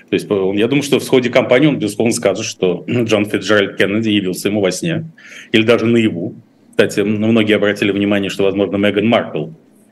[0.10, 4.10] То есть я думаю, что в ходе кампании он, безусловно, скажет, что Джон Фитджеральд Кеннеди
[4.10, 5.06] явился ему во сне
[5.52, 6.36] или даже наяву.
[6.72, 9.48] Кстати, многие обратили внимание, что, возможно, Меган Маркл,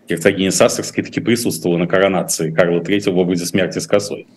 [0.07, 4.27] герцогиня Сассекской, таки присутствовала на коронации Карла III в образе смерти с косой.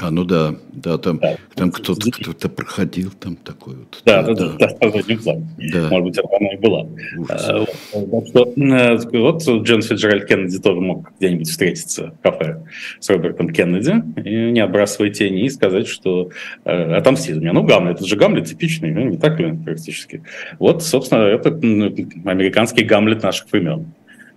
[0.00, 1.36] А, ну да, да, там, да.
[1.54, 4.02] там кто-то кто проходил, там такой вот.
[4.04, 5.48] Да, да, да, да, да, заднем плане.
[5.72, 5.88] Да.
[5.88, 6.86] Может быть, это она и была.
[7.30, 7.64] А,
[7.94, 12.62] вот, что, э, вот Джон Фиджеральд Кеннеди тоже мог где-нибудь встретиться в кафе
[13.00, 16.30] с Робертом Кеннеди и не отбрасывать тени и сказать, что
[16.64, 17.54] э, отомсти за меня.
[17.54, 20.22] Ну, Гамлет, это же Гамлет типичный, ну, не так ли, практически.
[20.58, 23.86] Вот, собственно, это американский Гамлет наших времен.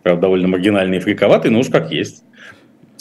[0.01, 2.23] Правда, довольно маргинальный и фриковатый, но уж как есть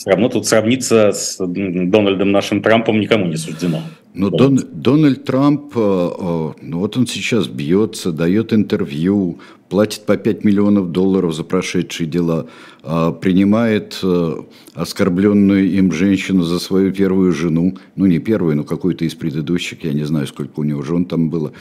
[0.00, 3.82] все равно тут сравниться с Дональдом нашим Трампом никому не суждено.
[4.14, 10.16] Но Дон, Дональд Трамп, э, э, ну вот он сейчас бьется, дает интервью, платит по
[10.16, 12.46] 5 миллионов долларов за прошедшие дела,
[12.82, 14.36] а принимает э,
[14.72, 19.92] оскорбленную им женщину за свою первую жену, ну не первую, но какую-то из предыдущих, я
[19.92, 21.52] не знаю, сколько у него жен там было.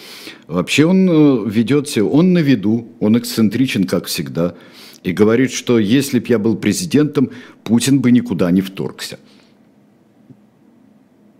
[0.47, 4.55] Вообще он ведет себя, он на виду, он эксцентричен, как всегда
[5.03, 7.31] и говорит, что если бы я был президентом,
[7.63, 9.19] Путин бы никуда не вторгся.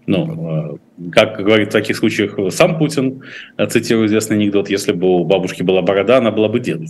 [0.08, 3.22] Ну, э, как говорит в таких случаях сам Путин,
[3.70, 6.88] цитирую известный анекдот, если бы у бабушки была борода, она была бы дедом.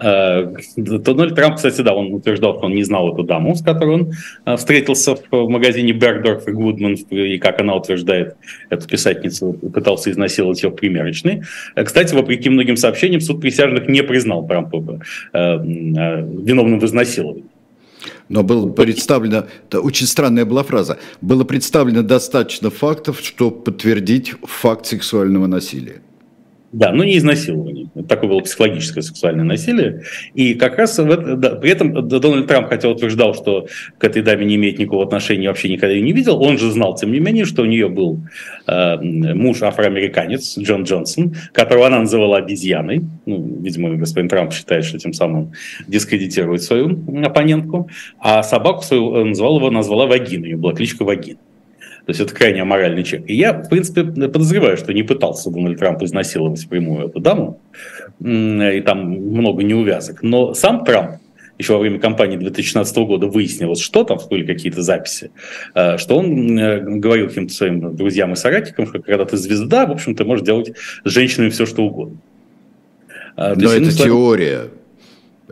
[0.00, 3.94] Э, Дональд Трамп, кстати, да, он утверждал, что он не знал эту даму, с которой
[3.94, 4.12] он
[4.44, 8.36] э, встретился в магазине Бергдорф и Гудман, и, как она утверждает,
[8.70, 11.42] эту писательницу пытался изнасиловать ее в примерочной.
[11.74, 14.72] Э, кстати, вопреки многим сообщениям, суд присяжных не признал Трампа
[15.32, 17.44] виновным в изнасиловании.
[18.28, 24.86] Но было представлено, это очень странная была фраза, было представлено достаточно фактов, чтобы подтвердить факт
[24.86, 26.00] сексуального насилия.
[26.72, 27.88] Да, но не изнасилование.
[28.08, 30.04] Такое было психологическое сексуальное насилие.
[30.34, 33.66] И как раз в это, да, при этом Дональд Трамп хотя утверждал, что
[33.98, 36.42] к этой даме не имеет никакого отношения, вообще никогда ее не видел.
[36.42, 38.22] Он же знал, тем не менее, что у нее был
[38.66, 43.02] э, муж афроамериканец Джон Джонсон, которого она называла обезьяной.
[43.26, 45.52] Ну, видимо, господин Трамп считает, что тем самым
[45.86, 47.90] дискредитирует свою оппонентку.
[48.18, 50.50] А собаку свою э, назвала его назвала Вагиной.
[50.50, 51.38] Ее была кличка Вагина.
[52.06, 53.30] То есть это крайне аморальный человек.
[53.30, 57.60] И я, в принципе, подозреваю, что не пытался Дональд Трамп изнасиловать прямую эту даму,
[58.20, 60.22] и там много неувязок.
[60.22, 61.22] Но сам Трамп
[61.58, 65.30] еще во время кампании 2016 года выяснилось, что там были какие-то записи,
[65.74, 69.92] э, что он э, говорил каким-то своим друзьям и соратникам, что когда ты звезда, в
[69.92, 70.72] общем, ты можешь делать
[71.04, 72.16] с женщинами все, что угодно.
[73.36, 74.70] А, Но это теория.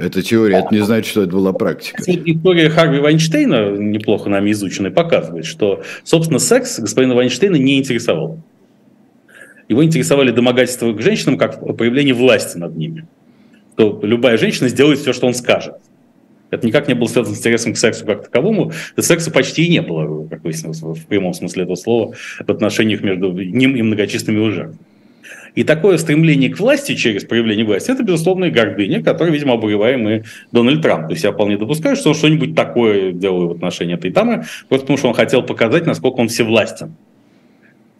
[0.01, 2.03] Это теория, это не значит, что это была практика.
[2.07, 8.41] История Харви Вайнштейна, неплохо нами изученная, показывает, что, собственно, секс господина Вайнштейна не интересовал.
[9.69, 13.07] Его интересовали домогательства к женщинам как проявление власти над ними.
[13.77, 15.75] То любая женщина сделает все, что он скажет.
[16.51, 18.73] Это никак не было связано с интересом к сексу как таковому.
[18.97, 23.31] Секса почти и не было, как выяснилось, в прямом смысле этого слова, в отношениях между
[23.33, 24.79] ним и многочисленными его жертвами.
[25.55, 30.23] И такое стремление к власти через проявление власти, это, безусловно, гордыня, которую, видимо, обуреваем и
[30.53, 31.09] Дональд Трамп.
[31.09, 34.87] То есть я вполне допускаю, что он что-нибудь такое делал в отношении этой дамы, просто
[34.87, 36.95] потому что он хотел показать, насколько он всевластен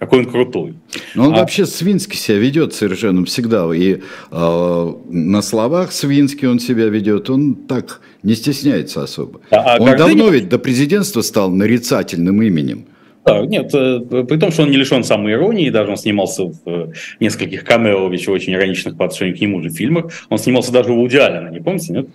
[0.01, 0.75] какой он крутой.
[1.15, 1.41] Но он а...
[1.41, 3.71] вообще свински себя ведет совершенно всегда.
[3.75, 9.43] И э, на словах свински он себя ведет, он так не стесняется особо.
[9.51, 10.09] А, а он гордыня...
[10.09, 12.87] давно ведь до президентства стал нарицательным именем.
[13.25, 16.57] Да, нет, э, при том, что он не лишен самой иронии, даже он снимался в
[16.65, 20.11] э, нескольких камео, еще очень ироничных по отношению к нему же фильмах.
[20.31, 22.07] Он снимался даже у Вуди Аллена, не помните, нет?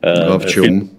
[0.00, 0.64] Э, а в чем?
[0.64, 0.90] Фильм,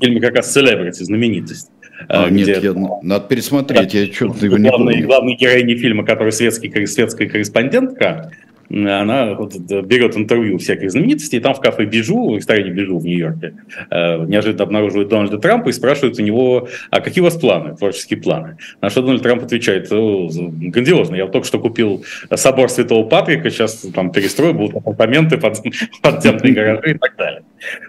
[0.00, 1.70] фильме как раз «Селебрити», знаменитость.
[2.08, 5.06] А, где, нет, я, надо пересмотреть, да, я что-то его не помню.
[5.06, 5.36] Главной
[5.76, 8.32] фильма, которая светский, светская корреспондентка,
[8.70, 13.04] она вот берет интервью всяких знаменитостей, и там в кафе Бижу, в ресторане Бижу в
[13.04, 13.54] Нью-Йорке,
[13.90, 18.20] э, неожиданно обнаруживает Дональда Трампа и спрашивает у него, а какие у вас планы, творческие
[18.20, 18.56] планы?
[18.80, 22.04] На что Дональд Трамп отвечает, грандиозно, я только что купил
[22.34, 25.58] собор Святого Патрика, сейчас там перестрою, будут апартаменты, под,
[26.02, 27.42] подземные гаражи и так далее.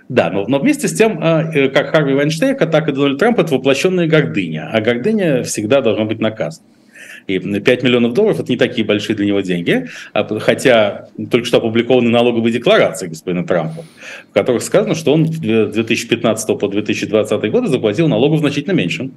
[0.10, 3.54] Да, но, но вместе с тем, э, как Харви Вайнштейка, так и Дональд Трамп– это
[3.54, 6.66] воплощенная гордыня, а гордыня всегда должна быть наказана.
[7.28, 11.58] И 5 миллионов долларов– это не такие большие для него деньги, а хотя только что
[11.58, 13.84] опубликованы налоговые декларации господина Трампа,
[14.30, 19.10] в которых сказано, что он с 2015 по 2020 годы заплатил налогов значительно меньше,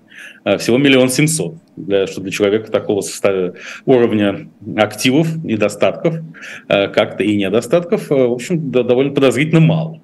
[0.42, 3.54] а, всего миллион семьсот, что для человека такого состава,
[3.86, 6.16] уровня активов и достатков,
[6.66, 10.00] а, как-то и недостатков, в общем, довольно подозрительно мало.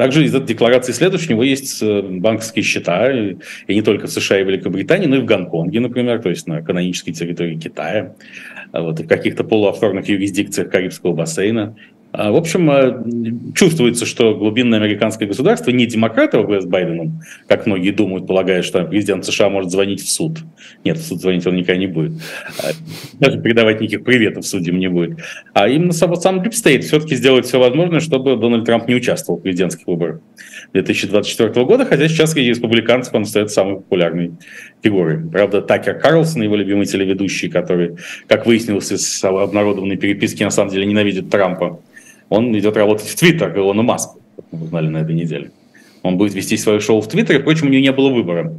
[0.00, 0.92] Также из этой декларации
[1.28, 3.36] него есть э, банковские счета, и,
[3.68, 7.12] не только в США и Великобритании, но и в Гонконге, например, то есть на канонической
[7.12, 8.14] территории Китая,
[8.72, 11.76] вот, в каких-то полуофшорных юрисдикциях Карибского бассейна
[12.12, 13.04] в общем, а,
[13.54, 18.84] чувствуется, что глубинное американское государство не демократы во с Байденом, как многие думают, полагая, что
[18.84, 20.38] президент США может звонить в суд.
[20.84, 22.12] Нет, в суд звонить он никогда не будет.
[22.58, 22.70] А,
[23.20, 25.20] даже передавать никаких приветов судьям не будет.
[25.54, 29.42] А именно сам, сам State все-таки сделает все возможное, чтобы Дональд Трамп не участвовал в
[29.42, 30.20] президентских выборах
[30.72, 34.32] 2024 года, хотя сейчас среди республиканцев он остается самой популярной
[34.82, 35.18] фигурой.
[35.30, 37.96] Правда, Такер Карлсон, его любимый телеведущий, который,
[38.26, 41.80] как выяснилось из обнародованной переписки, на самом деле ненавидит Трампа,
[42.30, 45.50] он идет работать в Твиттер Илону Маску, как мы узнали на этой неделе.
[46.02, 48.54] Он будет вести свое шоу в Твиттере, впрочем, у него не было выбора.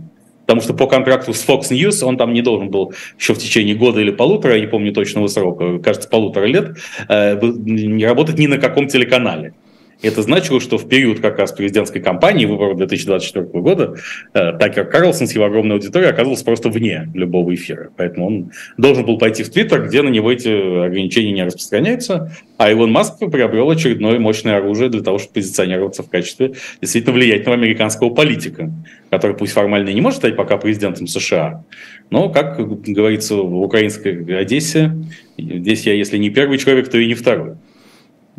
[0.45, 3.73] Потому что по контракту с Fox News он там не должен был еще в течение
[3.73, 8.47] года или полутора, я не помню точного срока, кажется, полутора лет, э, не работать ни
[8.47, 9.53] на каком телеканале.
[10.01, 13.95] Это значило, что в период как раз президентской кампании выборов 2024 года
[14.33, 17.91] э, Такер Карлсон с его огромной аудиторией оказывался просто вне любого эфира.
[17.97, 20.49] Поэтому он должен был пойти в Твиттер, где на него эти
[20.85, 22.31] ограничения не распространяются.
[22.57, 27.57] А Илон Маск приобрел очередное мощное оружие для того, чтобы позиционироваться в качестве действительно влиятельного
[27.57, 28.71] американского политика,
[29.09, 31.63] который пусть формально не может стать пока президентом США,
[32.09, 34.91] но, как говорится в украинской Одессе,
[35.37, 37.55] здесь я, если не первый человек, то и не второй.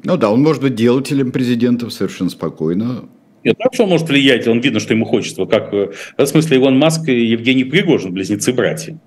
[0.03, 3.09] Ну да, он может быть делателем президентов совершенно спокойно.
[3.45, 5.45] Нет, так что он может влиять, он видно, что ему хочется.
[5.47, 8.99] Как, э, в смысле, Иван Маск и Евгений Пригожин, близнецы-братья.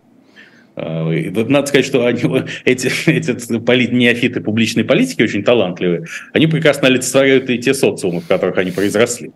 [0.76, 2.22] А, надо сказать, что они,
[2.66, 6.06] эти, эти полит, неофиты публичной политики очень талантливые.
[6.34, 9.32] Они прекрасно олицетворяют и те социумы, в которых они произросли.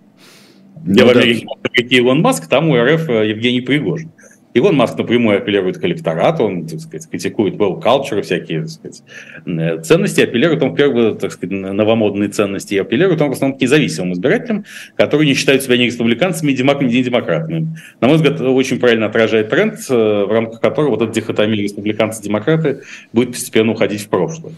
[0.84, 1.98] Где ну, в Америке да.
[1.98, 4.12] Илон Маск, там у РФ э, Евгений Пригожин.
[4.54, 9.04] Илон Маск напрямую апеллирует к электорату, он, так сказать, критикует well culture, всякие так сказать,
[9.46, 13.58] э, ценности, апеллирует он в первую, так сказать, новомодные ценности, и апеллирует он в основном
[13.58, 17.76] к независимым избирателям, которые не считают себя ни республиканцами, ни демократами.
[18.02, 22.82] На мой взгляд, очень правильно отражает тренд, э, в рамках которого вот эта дихотомия республиканцы-демократы
[23.14, 24.54] будет постепенно уходить в прошлое.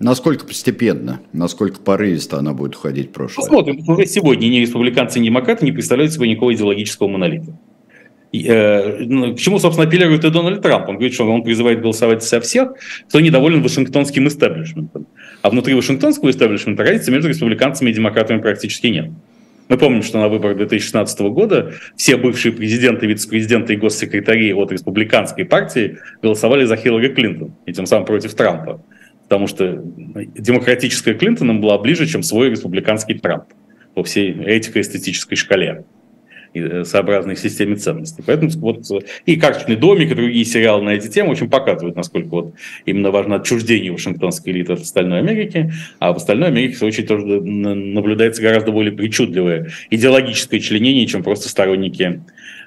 [0.00, 3.44] Насколько постепенно, насколько порывисто она будет уходить в прошлое?
[3.44, 3.84] Посмотрим.
[3.86, 7.54] Уже сегодня ни республиканцы, ни демократы не представляют собой никакого идеологического монолита.
[8.32, 10.88] Э, ну, к чему, собственно, апеллирует и Дональд Трамп.
[10.88, 12.72] Он говорит, что он призывает голосовать за всех,
[13.08, 15.06] кто недоволен Вашингтонским истеблишментом.
[15.42, 19.10] А внутри Вашингтонского истеблишмента разницы между республиканцами и демократами практически нет.
[19.68, 25.44] Мы помним, что на выборах 2016 года все бывшие президенты, вице-президенты и госсекретари от республиканской
[25.44, 28.82] партии голосовали за Хиллари Клинтон, и тем самым против Трампа.
[29.24, 29.80] Потому что
[30.36, 33.44] демократическая Клинтон им была ближе, чем свой республиканский Трамп
[33.94, 35.84] по всей этико-эстетической шкале.
[36.52, 38.24] Э, сообразной системе ценностей.
[38.26, 38.84] Поэтому вот
[39.24, 42.54] и «Карточный домик», и другие сериалы на эти темы очень показывают, насколько вот
[42.86, 47.06] именно важно отчуждение Вашингтонской элиты от остальной Америки, а в остальной Америке, в свою очередь,
[47.06, 52.20] тоже наблюдается гораздо более причудливое идеологическое членение, чем просто сторонники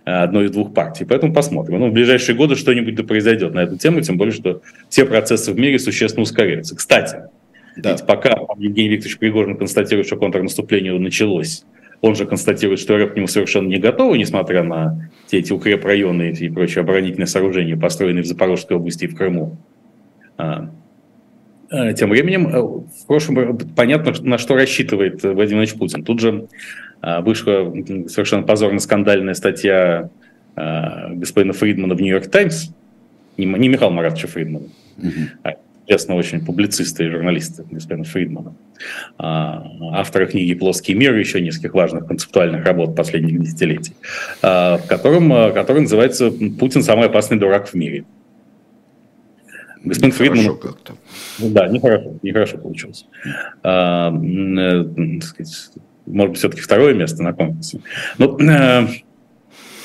[0.06, 1.04] э, одной из двух партий.
[1.04, 1.80] Поэтому посмотрим.
[1.80, 5.52] Ну, в ближайшие годы что-нибудь да произойдет на эту тему, тем более, что все процессы
[5.52, 6.78] в мире существенно ускоряются.
[6.78, 7.18] Кстати,
[7.76, 7.92] да.
[7.92, 11.66] ведь пока Евгений Викторович Пригожин констатирует, что контрнаступление началось,
[12.04, 16.32] он же констатирует, что РФ к нему совершенно не готова, несмотря на все эти укрепрайоны
[16.32, 19.56] и прочие оборонительные сооружения, построенные в Запорожской области и в Крыму.
[20.38, 20.70] А,
[21.70, 26.04] а, тем временем, э, в прошлом понятно, на что рассчитывает Владимир Ильич Путин.
[26.04, 26.48] Тут же
[27.00, 27.74] а, вышла
[28.10, 30.10] совершенно позорно-скандальная статья
[30.56, 32.70] господина Фридмана в «Нью-Йорк Таймс»,
[33.38, 35.10] не Михаила Маратовича Фридмана, угу
[35.88, 38.56] известного очень публициста и журналиста господина Фридмана,
[39.18, 43.94] а, автора книги «Плоский мир» и еще нескольких важных концептуальных работ последних десятилетий,
[44.42, 48.06] а, в котором, а, который называется «Путин– самый опасный дурак в мире».
[49.84, 50.58] Господин Фридман...
[50.58, 50.94] как-то.
[51.40, 53.06] Да, нехорошо, нехорошо получилось.
[53.64, 55.72] А, э, сказать,
[56.06, 57.82] может быть, все-таки второе место на конкурсе.
[58.18, 58.88] Но э,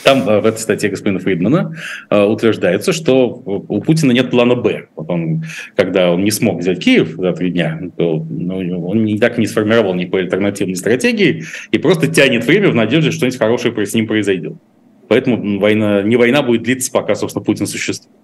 [0.05, 1.77] там э, в этой статье господина Фридмана
[2.11, 4.89] э, утверждается, что у Путина нет плана «Б».
[4.97, 5.45] Вот он,
[5.77, 9.95] когда он не смог взять Киев за три дня, то, ну, он и не сформировал
[9.95, 14.55] никакой альтернативной стратегии и просто тянет время в надежде, что что-нибудь хорошее с ним произойдет.
[15.09, 18.15] Поэтому война, не война будет длиться, пока, собственно, Путин существует.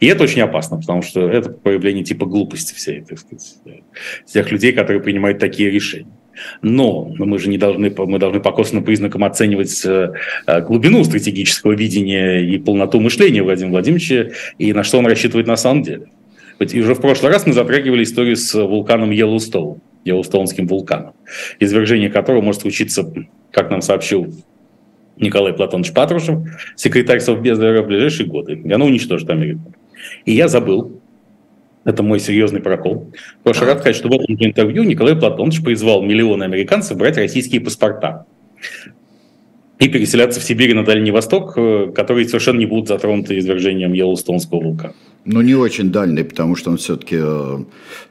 [0.00, 3.56] И это очень опасно, потому что это проявление типа глупости всей, так сказать,
[4.26, 6.12] тех людей, которые принимают такие решения.
[6.62, 10.12] Но мы же не должны, мы должны по косвенным признакам оценивать э,
[10.46, 15.56] э, глубину стратегического видения и полноту мышления Владимира Владимировича и на что он рассчитывает на
[15.56, 16.06] самом деле.
[16.58, 21.12] Ведь уже в прошлый раз мы затрагивали историю с вулканом Йеллоустоун, Йеллоустонским вулканом,
[21.60, 23.12] извержение которого может случиться,
[23.50, 24.34] как нам сообщил
[25.18, 26.40] Николай Платонович Патрушев,
[26.76, 29.72] секретарь Совбеза в ближайшие годы, и оно уничтожит Америку.
[30.24, 31.00] И я забыл,
[31.86, 33.12] это мой серьезный прокол.
[33.40, 37.60] В прошлый раз сказать, что в этом интервью Николай Платонович призвал миллионы американцев брать российские
[37.60, 38.26] паспорта.
[39.78, 43.92] и переселяться в Сибирь и на Дальний Восток, э, которые совершенно не будут затронуты извержением
[43.92, 44.94] Йеллоустонского вулкана.
[45.26, 47.58] Ну, не очень дальний, потому что он все-таки э,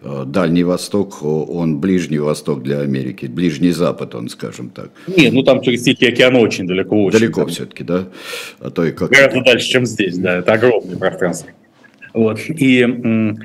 [0.04, 4.92] э, Дальний Восток, он Ближний Восток для Америки, Ближний Запад, он, скажем так.
[5.08, 7.04] Нет, ну там через Тихий океан очень далеко.
[7.04, 8.06] Очень, далеко все-таки, да?
[8.60, 9.10] А то и как...
[9.10, 11.50] Гораздо дальше, чем здесь, да, это огромное пространство.
[12.14, 13.36] Вот, и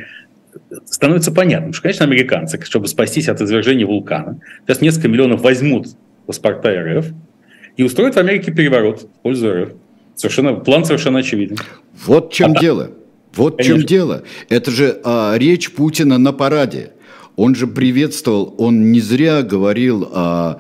[0.87, 5.89] становится понятным, что, конечно, американцы, чтобы спастись от извержения вулкана, сейчас несколько миллионов возьмут
[6.27, 7.07] паспорта РФ,
[7.77, 9.73] и устроит в Америке переворот в пользу РФ.
[10.15, 11.57] Совершенно, план совершенно очевиден.
[12.07, 12.91] Вот в чем а, дело.
[13.35, 14.23] Вот в чем дело.
[14.49, 16.93] Это же а, речь Путина на параде.
[17.37, 20.59] Он же приветствовал, он не зря говорил а,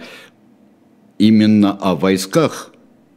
[1.18, 2.72] именно о войсках,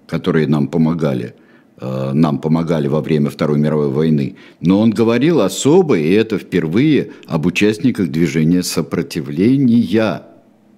[0.07, 1.35] которые нам помогали,
[1.81, 4.35] нам помогали во время Второй мировой войны.
[4.61, 10.23] Но он говорил особо, и это впервые, об участниках движения сопротивления.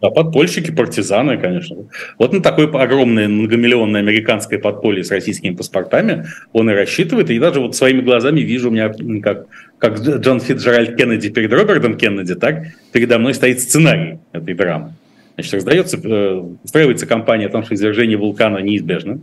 [0.01, 1.77] Да, подпольщики, партизаны, конечно.
[2.19, 7.29] Вот на такое огромное многомиллионное американское подполье с российскими паспортами он и рассчитывает.
[7.29, 8.93] И даже вот своими глазами вижу у меня,
[9.23, 9.47] как,
[9.79, 14.93] как Джон Фитджеральд Кеннеди перед Робертом Кеннеди, так передо мной стоит сценарий этой драмы.
[15.35, 19.21] Значит, раздается, э, устраивается кампания о том, что извержение вулкана неизбежно.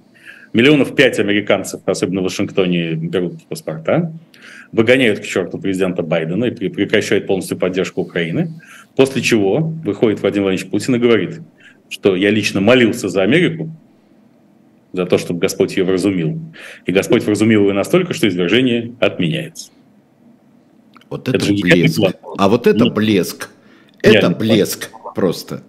[0.52, 4.12] Миллионов пять американцев, особенно в Вашингтоне, берут паспорта,
[4.70, 8.60] выгоняют к черту президента Байдена и прекращают полностью поддержку Украины.
[8.94, 11.40] После чего выходит Владимир Владимирович Путин и говорит,
[11.88, 13.70] что я лично молился за Америку,
[14.92, 16.38] за то, чтобы Господь ее вразумил.
[16.84, 19.70] И Господь вразумил ее настолько, что извержение отменяется.
[21.08, 22.00] Вот это, это блеск.
[22.36, 22.94] А вот это Нет.
[22.94, 23.50] блеск.
[24.02, 25.62] Это блеск просто.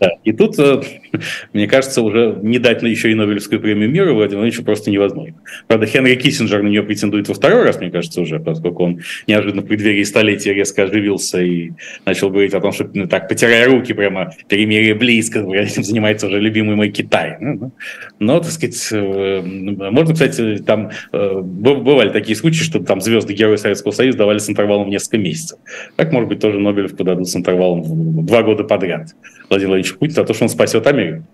[0.00, 0.12] Да.
[0.24, 0.80] И тут, э,
[1.52, 5.34] мне кажется, уже не дать еще и Нобелевскую премию мира Владимиру Владимировичу просто невозможно.
[5.66, 9.62] Правда, Хенри Киссинджер на нее претендует во второй раз, мне кажется, уже, поскольку он неожиданно
[9.62, 11.72] в преддверии столетия резко оживился и
[12.06, 16.40] начал говорить о том, что ну, так, потирая руки, прямо перемирие близко, этим занимается уже
[16.40, 17.36] любимый мой Китай.
[17.40, 17.72] Ну, ну.
[18.18, 23.56] Но, так сказать, э, можно, кстати, там э, бывали такие случаи, что там звезды Герои
[23.56, 25.58] Советского Союза давали с интервалом в несколько месяцев.
[25.96, 29.14] Так, может быть, тоже Нобелевку дадут с интервалом два года подряд.
[29.50, 31.24] Владимир Владимирович Путин за то, что он спасет Америку.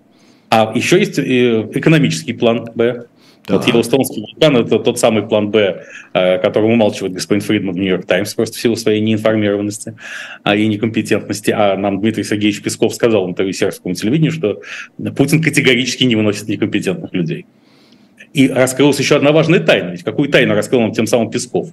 [0.48, 3.06] А еще есть э, экономический план Б.
[3.46, 3.56] Да.
[3.56, 8.06] Вот Йеллоустонский вулкан– это тот самый план Б, э, которым умалчивает господин Фридман в «Нью-Йорк
[8.06, 9.96] Таймс» просто в силу своей неинформированности
[10.42, 11.52] а, и некомпетентности.
[11.52, 14.62] А нам Дмитрий Сергеевич Песков сказал в интервью сербскому телевидению, что
[15.16, 17.46] Путин категорически не выносит некомпетентных людей.
[18.32, 19.90] И раскрылась еще одна важная тайна.
[19.90, 21.70] Ведь какую тайну раскрыл нам тем самым Песков?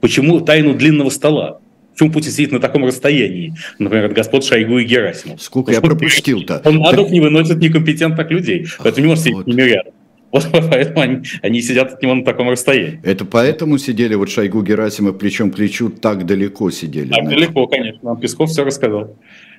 [0.00, 1.60] Почему тайну длинного стола?
[1.96, 5.40] Почему Путин сидит на таком расстоянии, например, от господ Шойгу и Герасимов?
[5.40, 6.60] Сколько я пропустил-то?
[6.66, 9.44] Он на дух не выносит некомпетентных людей, поэтому не может сидеть вот.
[9.44, 9.94] с ними рядом.
[10.30, 13.00] Вот поэтому они, они сидят от него на таком расстоянии.
[13.02, 17.08] Это поэтому сидели вот Шойгу Герасимов плечом к плечу, так далеко сидели?
[17.08, 17.40] Так значит.
[17.40, 18.00] далеко, конечно.
[18.02, 19.16] Нам Песков все рассказал.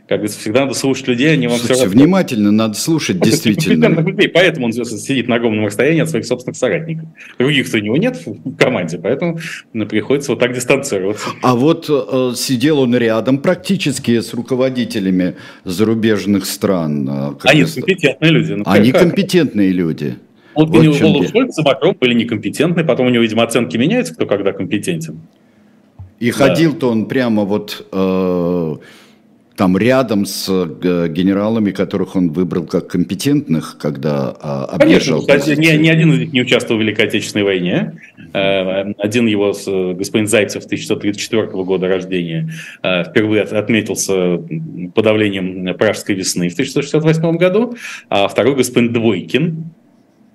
[0.08, 3.88] Как говорится, всегда надо слушать людей, они вам Слушайте, все внимательно надо слушать, действительно.
[3.88, 7.10] людей, поэтому он сидит на огромном расстоянии от своих собственных соратников.
[7.38, 9.38] Других-то у него нет в команде, поэтому
[9.74, 11.28] приходится вот так дистанцироваться.
[11.41, 15.36] А вот э, сидел он рядом практически с руководителями
[15.66, 17.10] зарубежных стран.
[17.10, 18.53] Э, они компетентные люди.
[18.53, 19.01] Ну, они как?
[19.01, 20.16] компетентные люди.
[20.55, 23.76] Вот, вот у него Олаф Шольц и Макрон были некомпетентны, потом у него, видимо, оценки
[23.76, 25.20] меняются, кто когда компетентен.
[26.22, 26.38] И да.
[26.38, 27.86] ходил-то он прямо вот...
[27.91, 28.76] Э,
[29.58, 35.26] там рядом с э, генералами, которых он выбрал как компетентных, когда а, объезжал.
[35.26, 37.99] Конечно, кстати, ни, ни один из них не участвовал в Великой Отечественной войне.
[38.34, 39.53] Э, один его,
[39.95, 42.49] господин Зайцев, 1934 года рождения,
[42.84, 44.39] э, впервые отметился
[44.93, 47.76] подавлением Пражской весны в 1968 году,
[48.10, 49.74] а второй господин Двойкин,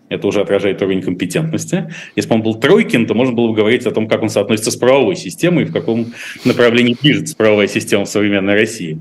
[0.09, 1.91] это уже отражает уровень компетентности.
[2.17, 4.71] Если бы он был Тройкин, то можно было бы говорить о том, как он соотносится
[4.71, 6.13] с правовой системой и в каком
[6.45, 9.01] направлении движется правовая система в современной России.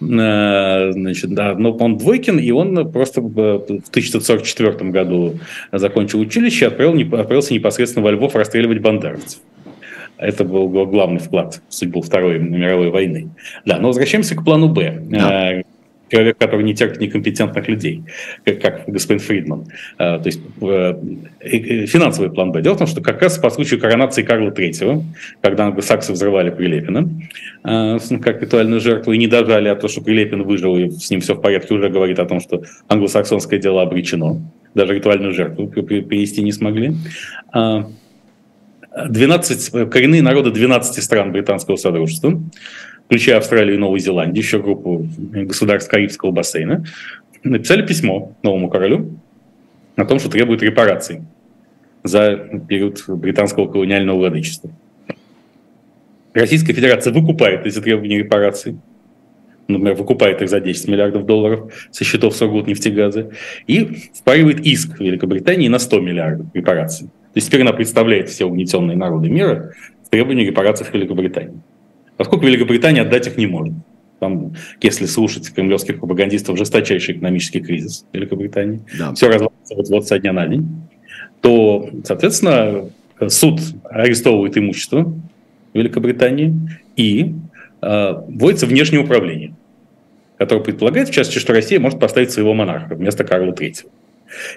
[0.00, 5.38] Э, значит, да, но он Двойкин, и он просто в 1944 году
[5.72, 9.40] закончил училище и отправил, отправился непосредственно во Львов расстреливать бандеровцев.
[10.18, 13.28] Это был главный вклад в судьбу Второй мировой войны.
[13.64, 14.98] Да, но возвращаемся к плану «Б».
[15.10, 15.62] Да.
[16.08, 18.02] Э, человек, который не терпит некомпетентных людей,
[18.44, 19.66] как, как господин Фридман.
[19.98, 22.62] А, то есть э, финансовый план Б.
[22.62, 25.02] Дело в том, что как раз по случаю коронации Карла III,
[25.42, 27.08] когда англосаксы взрывали Прилепина,
[27.64, 31.20] э, как ритуальную жертву, и не дожали от того, что Прилепин выжил, и с ним
[31.20, 34.40] все в порядке, уже говорит о том, что англосаксонское дело обречено.
[34.74, 36.94] Даже ритуальную жертву привести не смогли.
[38.96, 42.40] 12, а, коренные народы 12 стран британского содружества
[43.06, 46.84] включая Австралию и Новую Зеландию, еще группу государств Карибского бассейна,
[47.42, 49.18] написали письмо новому королю
[49.96, 51.22] о том, что требует репараций
[52.02, 52.36] за
[52.68, 54.70] период британского колониального владычества.
[56.34, 58.76] Российская Федерация выкупает эти требования репараций,
[59.68, 63.30] например, выкупает их за 10 миллиардов долларов со счетов Сургут-нефтегаза,
[63.66, 67.06] и впаривает иск Великобритании на 100 миллиардов репараций.
[67.06, 69.72] То есть теперь она представляет все угнетенные народы мира
[70.10, 71.60] в репараций Великобритании.
[72.16, 73.74] Поскольку Великобритания отдать их не может.
[74.18, 78.80] Там, если слушать кремлевских пропагандистов, жесточайший экономический кризис в Великобритании.
[78.98, 79.12] Да.
[79.12, 80.66] Все развалится вот-вот со дня на день.
[81.42, 82.88] То, соответственно,
[83.28, 85.12] суд арестовывает имущество
[85.74, 86.54] Великобритании
[86.96, 87.34] и
[87.82, 89.54] э, вводится внешнее управление,
[90.38, 93.86] которое предполагает, в частности, что Россия может поставить своего монарха вместо Карла III.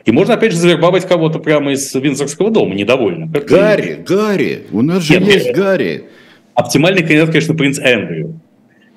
[0.06, 3.28] И можно, опять же, завербовать кого-то прямо из Винзорского дома, недовольно.
[3.28, 5.54] Гарри, Гарри, у нас же Нет, есть.
[5.54, 6.06] Гарри.
[6.60, 8.42] Оптимальный кандидат, конечно, принц Эндрю,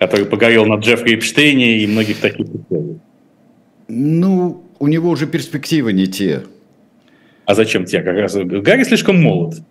[0.00, 2.96] который погорел на Джеффри Эпштейне и многих таких условиях.
[3.86, 6.42] Ну, у него уже перспективы не те.
[7.44, 8.00] А зачем те?
[8.02, 9.62] Как раз Гарри слишком молод.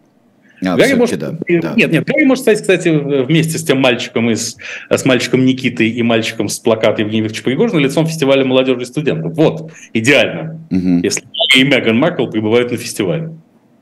[0.63, 1.73] А, Гарри может, да, да.
[1.75, 4.55] Нет, нет, Гарри может стать, кстати, вместе с тем мальчиком из,
[4.89, 9.33] с мальчиком Никитой и мальчиком с плаката Евгения Викторовича Пригожина лицом фестиваля молодежи и студентов.
[9.35, 11.01] Вот, идеально, угу.
[11.03, 13.31] если Гарри и Меган Маркл прибывают на фестиваль.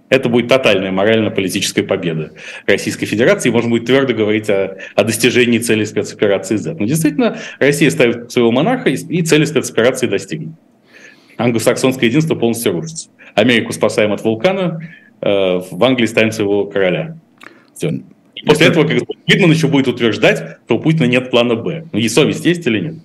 [0.10, 2.32] Это будет тотальная морально-политическая победа
[2.66, 6.76] Российской Федерации, и можно будет твердо говорить о, о достижении цели спецоперации Z.
[6.80, 10.54] Но действительно, Россия ставит своего монарха, и, и цели спецоперации достигнет.
[11.38, 13.10] Англосаксонское единство полностью рушится.
[13.36, 14.82] Америку спасаем от вулкана,
[15.22, 17.18] Э, в Англии ставим своего короля.
[17.76, 18.02] Все.
[18.46, 18.80] После это...
[18.80, 21.86] этого как Гитман еще будет утверждать, что у Путина нет плана Б.
[21.92, 22.96] Ну и совесть есть или нет?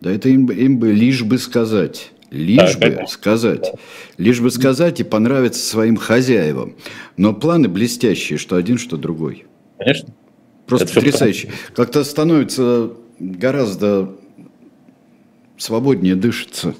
[0.00, 2.12] Да это им, им бы лишь бы сказать.
[2.36, 3.06] Лишь да, бы конечно.
[3.06, 3.62] сказать.
[3.62, 3.78] Да.
[4.18, 6.74] Лишь бы сказать и понравиться своим хозяевам.
[7.16, 9.46] Но планы блестящие, что один, что другой.
[9.78, 10.14] Конечно.
[10.66, 11.48] Просто это потрясающе.
[11.74, 14.10] Как-то становится гораздо
[15.56, 16.74] свободнее дышится.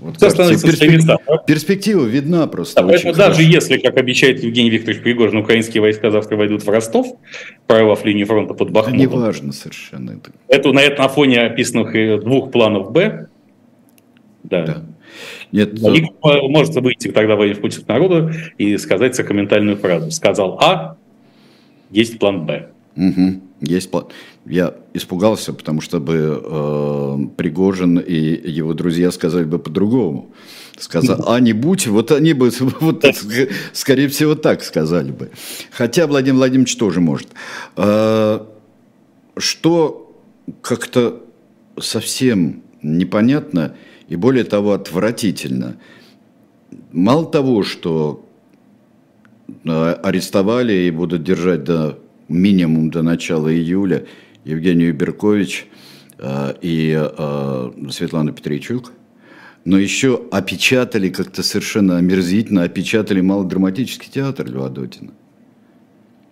[0.00, 1.02] Вот, Все становится перспек...
[1.46, 2.80] Перспектива видна просто.
[2.80, 3.30] Да, поэтому хорошо.
[3.30, 7.06] даже если, как обещает Евгений Викторович Пригожин, украинские войска завтра войдут в Ростов,
[7.66, 8.98] прорвав линию фронта под Бахмутом.
[8.98, 10.12] Да не важно совершенно.
[10.12, 10.30] Это...
[10.48, 13.28] Это, на, это на фоне описанных э, двух планов «Б»,
[14.52, 14.64] да.
[14.66, 14.82] да.
[15.50, 15.92] Нет, да.
[16.22, 20.10] может выйти тогда в путь к народу и сказать сакраментальную фразу.
[20.10, 20.96] Сказал А,
[21.90, 22.70] есть план Б.
[22.96, 23.40] Угу.
[23.60, 24.06] Есть план.
[24.44, 30.32] Я испугался, потому что бы э, Пригожин и его друзья сказали бы по-другому.
[30.78, 32.50] Сказал, а не будь, вот они бы,
[32.80, 33.04] вот,
[33.72, 35.30] скорее всего, так сказали бы.
[35.70, 37.28] Хотя Владимир Владимирович тоже может.
[37.76, 38.40] Э,
[39.36, 40.20] что
[40.60, 41.22] как-то
[41.78, 43.76] совсем непонятно
[44.12, 45.78] и более того отвратительно.
[46.92, 48.26] Мало того, что
[49.64, 51.98] э, арестовали и будут держать до
[52.28, 54.04] минимум до начала июля
[54.44, 55.66] Евгению Беркович
[56.18, 58.92] э, и э, Светлану Петричук,
[59.64, 65.12] но еще опечатали как-то совершенно омерзительно, опечатали малодраматический театр Льва Дотина.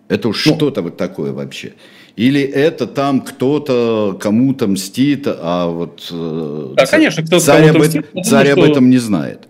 [0.07, 1.73] Это уж ну, что-то вот такое вообще.
[2.15, 8.05] Или это там кто-то кому-то мстит, а вот э, да, конечно, кто царь, об, мстит,
[8.23, 9.47] царь об этом не знает.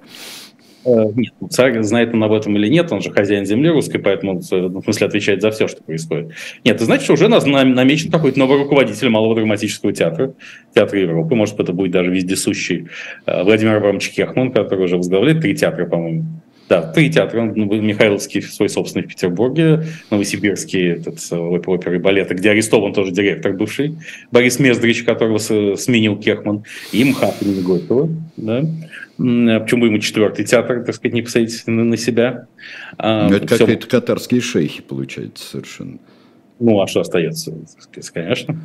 [0.84, 4.00] Э, нет, ну, царь знает он об этом или нет, он же хозяин земли русской,
[4.00, 6.32] поэтому в смысле отвечает за все, что происходит.
[6.64, 10.34] Нет, это значит, что уже намечен какой-то новый руководитель малого драматического театра,
[10.74, 12.88] театра Европы, может это будет даже вездесущий
[13.26, 16.26] э, Владимир Абрамович Кехман, который уже возглавляет три театра, по-моему.
[16.72, 17.52] Да, три театра.
[17.54, 23.12] Ну, Михайловский свой собственный в Петербурге, Новосибирский этот, э, оперы и балета, где арестован тоже
[23.12, 23.98] директор бывший,
[24.32, 26.64] Борис Мездрич, которого сменил Кехман,
[26.94, 28.60] и МХАТ Готова, да.
[29.20, 32.48] А почему ему четвертый театр, так сказать, не посадить на, себя?
[32.98, 35.98] А, ну, это какие-то катарские шейхи, получается, совершенно.
[36.62, 37.52] Ну, а что остается?
[38.14, 38.56] Конечно,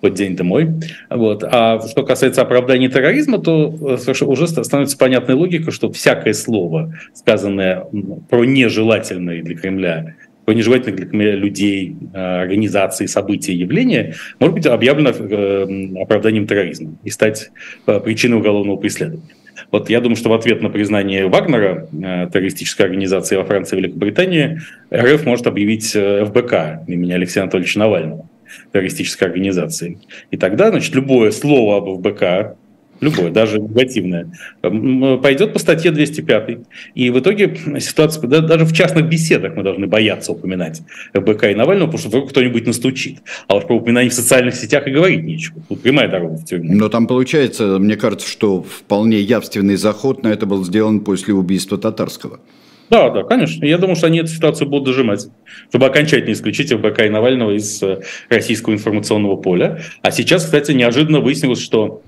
[0.00, 0.70] вот день домой.
[1.10, 1.44] Вот.
[1.44, 7.84] А что касается оправдания терроризма, то э, уже становится понятной логика, что всякое слово, сказанное
[8.30, 10.16] про нежелательные для Кремля
[10.46, 16.96] про нежелательных для Кремля людей, э, организаций, события, явления, может быть объявлено э, оправданием терроризма
[17.04, 17.50] и стать
[17.84, 19.34] причиной уголовного преследования.
[19.70, 23.80] Вот я думаю, что в ответ на признание Вагнера э, террористической организации во Франции и
[23.80, 24.60] Великобритании
[24.92, 28.28] РФ может объявить э, ФБК имени Алексея Анатольевича Навального
[28.72, 29.98] террористической организации.
[30.30, 32.56] И тогда, значит, любое слово об ФБК,
[33.00, 34.30] любое, даже негативное,
[34.62, 36.58] пойдет по статье 205.
[36.94, 40.82] И в итоге ситуация, даже в частных беседах мы должны бояться упоминать
[41.14, 43.18] ФБК и Навального, потому что вдруг кто-нибудь настучит.
[43.48, 45.60] А уж про упоминание в социальных сетях и говорить нечего.
[45.68, 46.72] Тут прямая дорога в тюрьму.
[46.74, 51.78] Но там получается, мне кажется, что вполне явственный заход на это был сделан после убийства
[51.78, 52.40] Татарского.
[52.88, 53.64] Да, да, конечно.
[53.64, 55.28] Я думаю, что они эту ситуацию будут дожимать,
[55.70, 59.80] чтобы окончательно исключить ФБК и Навального из э, российского информационного поля.
[60.02, 62.02] А сейчас, кстати, неожиданно выяснилось, что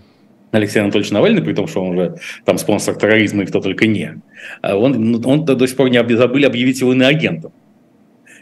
[0.50, 4.20] Алексей Анатольевич Навальный, при том, что он уже там спонсор терроризма и кто только не,
[4.62, 7.52] а он, ну, он до сих пор не забыли объявить его иноагентом.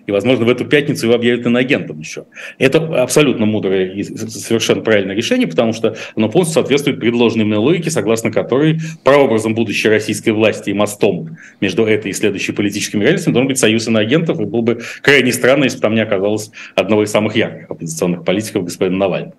[0.07, 2.27] И, возможно, в эту пятницу его объявят иноагентом еще.
[2.59, 7.91] Это абсолютно мудрое и совершенно правильное решение, потому что оно полностью соответствует предложенной мне логике,
[7.91, 13.49] согласно которой прообразом будущей российской власти и мостом между этой и следующей политическими реальностями должен
[13.49, 14.39] быть союз иноагентов.
[14.39, 18.25] И было бы крайне странно, если бы там не оказалось одного из самых ярких оппозиционных
[18.25, 19.35] политиков господина Навального.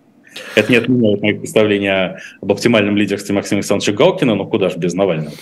[0.56, 4.94] Это не отменяет моих представления об оптимальном лидерстве Максима Александровича Галкина, но куда же без
[4.94, 5.34] Навального?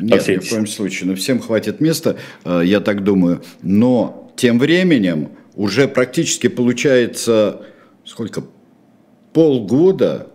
[0.00, 1.10] Нет, ни в коем случае.
[1.10, 3.42] Ну, всем хватит места, э, я так думаю.
[3.62, 7.62] Но тем временем уже практически получается,
[8.04, 8.42] сколько,
[9.32, 10.28] полгода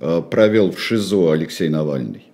[0.00, 2.24] э, провел в ШИЗО Алексей Навальный.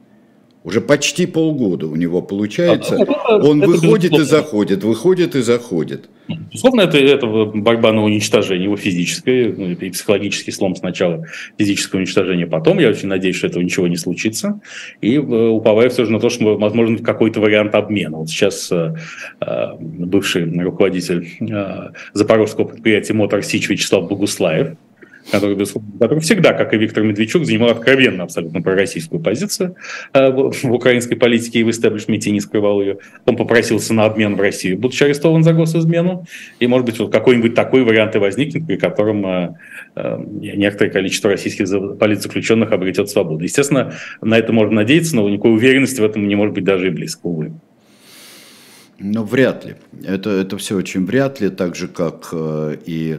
[0.65, 2.97] Уже почти полгода у него получается.
[2.97, 6.09] А, это, Он это выходит и заходит, выходит и заходит.
[6.29, 11.27] Безусловно, это, это борьба на уничтожение, его физическое ну, и психологический слом сначала,
[11.59, 12.79] физическое уничтожение потом.
[12.79, 14.61] Я очень надеюсь, что этого ничего не случится.
[15.01, 18.19] И э, уповаю все же на то, что возможен какой-то вариант обмена.
[18.19, 18.95] Вот сейчас э,
[19.41, 24.77] э бывший руководитель э, запорожского предприятия «Мотор Сич» Вячеслав Богуслаев,
[25.31, 25.57] который,
[26.01, 29.77] который всегда, как и Виктор Медведчук, занимал откровенно абсолютно пророссийскую позицию
[30.13, 32.99] э, в, украинской политике и в истеблишменте не скрывал ее.
[33.27, 36.27] Он попросился на обмен в Россию, будучи арестован за госизмену.
[36.61, 39.55] И, может быть, вот какой-нибудь такой вариант и возникнет, при котором э,
[39.97, 41.69] э, некоторое количество российских
[41.99, 43.45] политзаключенных обретет свободу.
[43.45, 46.91] Естественно, на это можно надеяться, но никакой уверенности в этом не может быть даже и
[46.91, 47.53] близко, увы.
[48.99, 49.75] Ну, вряд ли.
[50.05, 53.19] Это, это все очень вряд ли, так же, как э, и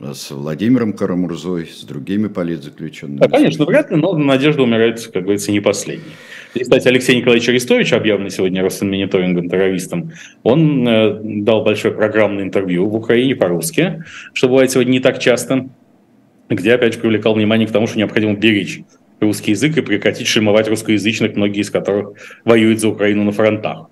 [0.00, 3.18] с Владимиром Карамурзой, с другими политзаключенными.
[3.18, 6.12] Да, конечно, вряд ли, но надежда умирает, как говорится, не последней.
[6.54, 12.86] И, кстати, Алексей Николаевич Арестович, объявленный сегодня Россельмониторингом террористом, он э, дал большое программное интервью
[12.86, 15.68] в Украине по-русски, что бывает сегодня не так часто,
[16.48, 18.82] где, опять же, привлекал внимание к тому, что необходимо беречь
[19.20, 23.88] русский язык и прекратить шельмовать русскоязычных, многие из которых воюют за Украину на фронтах.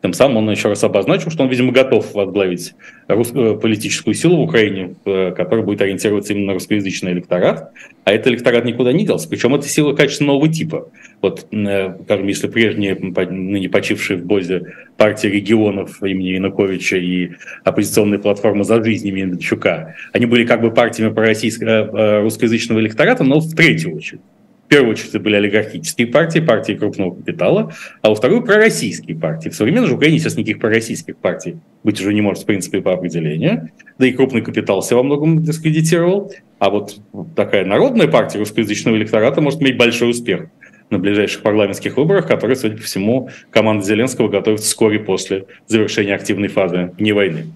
[0.00, 2.74] Тем самым он еще раз обозначил, что он, видимо, готов возглавить
[3.08, 7.72] русскую э, политическую силу в Украине, э, которая будет ориентироваться именно на русскоязычный электорат.
[8.04, 9.28] А этот электорат никуда не делся.
[9.28, 10.88] Причем это сила качественно нового типа.
[11.20, 17.30] Вот, э, скажем, если прежние, ныне почившие в Бозе партии регионов имени Януковича и
[17.64, 23.40] оппозиционная платформа «За жизнь» имени Дончука, они были как бы партиями пророссийского русскоязычного электората, но
[23.40, 24.20] в третью очередь.
[24.68, 29.48] В первую очередь это были олигархические партии, партии крупного капитала, а во вторую пророссийские партии.
[29.48, 32.92] В современной же Украине сейчас никаких пророссийских партий быть уже не может, в принципе, по
[32.92, 33.70] определению.
[33.98, 36.30] Да и крупный капитал себя во многом дискредитировал.
[36.58, 37.00] А вот
[37.34, 40.48] такая народная партия русскоязычного электората может иметь большой успех
[40.90, 46.48] на ближайших парламентских выборах, которые, судя по всему, команда Зеленского готовится вскоре после завершения активной
[46.48, 47.46] фазы не войны.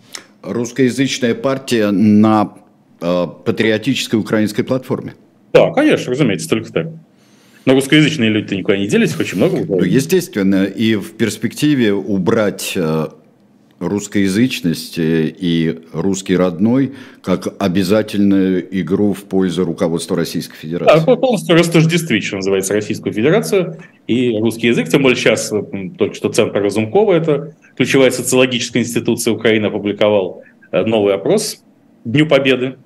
[0.43, 2.55] Русскоязычная партия на
[3.03, 5.13] э, патриотической украинской платформе.
[5.53, 6.87] Да, конечно, разумеется, только так.
[7.65, 9.65] Но русскоязычные люди-то никуда не делись, очень много.
[9.65, 13.07] Ну, естественно, и в перспективе убрать э,
[13.79, 21.05] русскоязычность э, и русский родной как обязательную игру в пользу руководства Российской Федерации.
[21.07, 23.79] Да, полностью растождествить, что называется, Российскую Федерацию
[24.09, 24.89] и русский язык.
[24.89, 25.63] Тем более сейчас э,
[25.97, 30.43] только что Центр Разумкова, это ключевая социологическая институция Украины, опубликовал
[30.73, 31.63] новый опрос
[32.05, 32.77] Дню Победы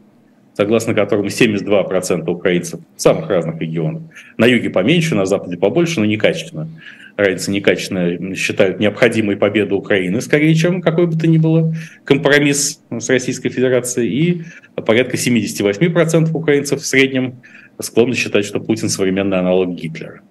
[0.57, 4.03] согласно которому 72% украинцев самых разных регионах,
[4.39, 6.69] на юге поменьше, на западе побольше, но некачественно,
[7.17, 13.09] разница некачественно считают необходимой победу Украины, скорее, чем какой бы то ни было компромисс с
[13.11, 14.43] Российской Федерацией, и
[14.81, 17.43] порядка 78% украинцев в среднем
[17.79, 20.23] склонны считать, что Путин современный аналог Гитлера.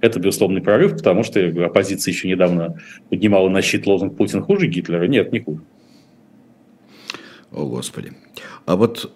[0.00, 2.78] Это безусловный прорыв, потому что оппозиция еще недавно
[3.08, 5.06] поднимала на щит лозунг «Путин хуже Гитлера».
[5.06, 5.62] Нет, не хуже.
[7.52, 8.12] О, Господи.
[8.66, 9.12] А вот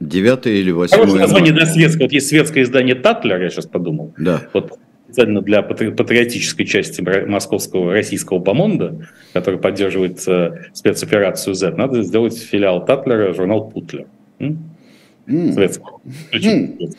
[0.00, 2.04] 9 или 8 Хорошее название для светского.
[2.04, 4.14] Вот есть светское издание «Татлер», я сейчас подумал.
[4.18, 4.42] Да.
[4.52, 4.78] Вот
[5.16, 12.84] специально для патриотической части московского российского бомонда, который поддерживает э, спецоперацию Z, надо сделать филиал
[12.84, 14.06] Татлера, журнал Путлер.
[14.38, 15.52] Mm.
[15.52, 15.84] Светский.
[16.32, 16.92] Mm.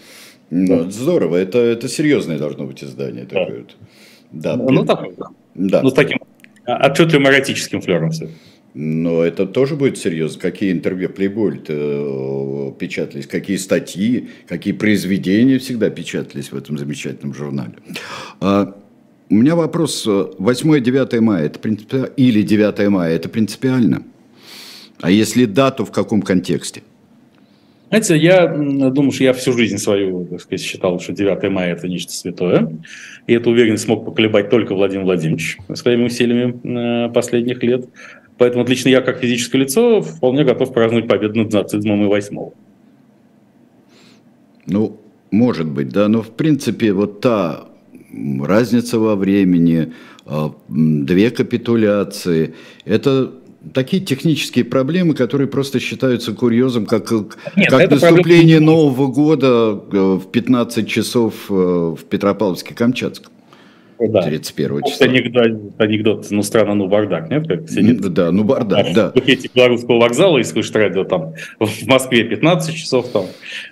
[0.49, 3.25] Ну, здорово, это, это серьезное должно быть издание.
[3.25, 3.45] Да.
[3.45, 3.65] Такое.
[4.32, 5.03] Да, ну, ну, да.
[5.55, 5.82] да.
[5.82, 6.19] Ну, с таким
[6.65, 8.30] отчетливым эротическим флером все.
[8.80, 10.39] Но это тоже будет серьезно.
[10.39, 17.73] Какие интервью Playboy э, печатались, какие статьи, какие произведения всегда печатались в этом замечательном журнале.
[18.39, 18.75] А,
[19.32, 20.05] у меня вопрос.
[20.05, 22.11] 8-9 мая это принципи...
[22.17, 24.03] или 9 мая это принципиально?
[25.01, 26.84] А если да, то в каком контексте?
[27.89, 31.88] Знаете, я думаю, что я всю жизнь свою, так сказать, считал, что 9 мая– это
[31.88, 32.78] нечто святое.
[33.25, 37.88] И эту уверенность смог поколебать только Владимир Владимирович своими усилиями э, последних лет.
[38.38, 42.38] Поэтому лично я, как физическое лицо, вполне готов праздновать победу над нацизмом и 8
[44.67, 44.99] Ну,
[45.31, 47.67] может быть, да, но в принципе вот та
[48.41, 49.93] разница во времени,
[50.25, 53.33] а, две капитуляции, это
[53.73, 57.11] такие технические проблемы, которые просто считаются курьезом, как,
[57.55, 58.65] Нет, как наступление проблема...
[58.65, 63.31] Нового года э, в 15 часов э, в Петропавловске-Камчатском.
[63.99, 64.21] Да.
[64.21, 65.07] 31 числа.
[65.07, 67.47] Анекдот, анекдот, ну странно, ну бардак, нет?
[67.47, 69.09] Как сидит да, ну бардак, да.
[69.09, 73.25] В пакете белорусского вокзала и слышит радио там в Москве 15 часов, там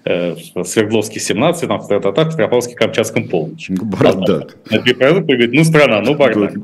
[0.04, 3.68] э, в Свердловске 17, там в Трататах, в Петропавловске, Камчатском полночь.
[3.70, 4.58] Ну, бардак.
[4.72, 6.56] А, говорит, ну страна, ну бардак.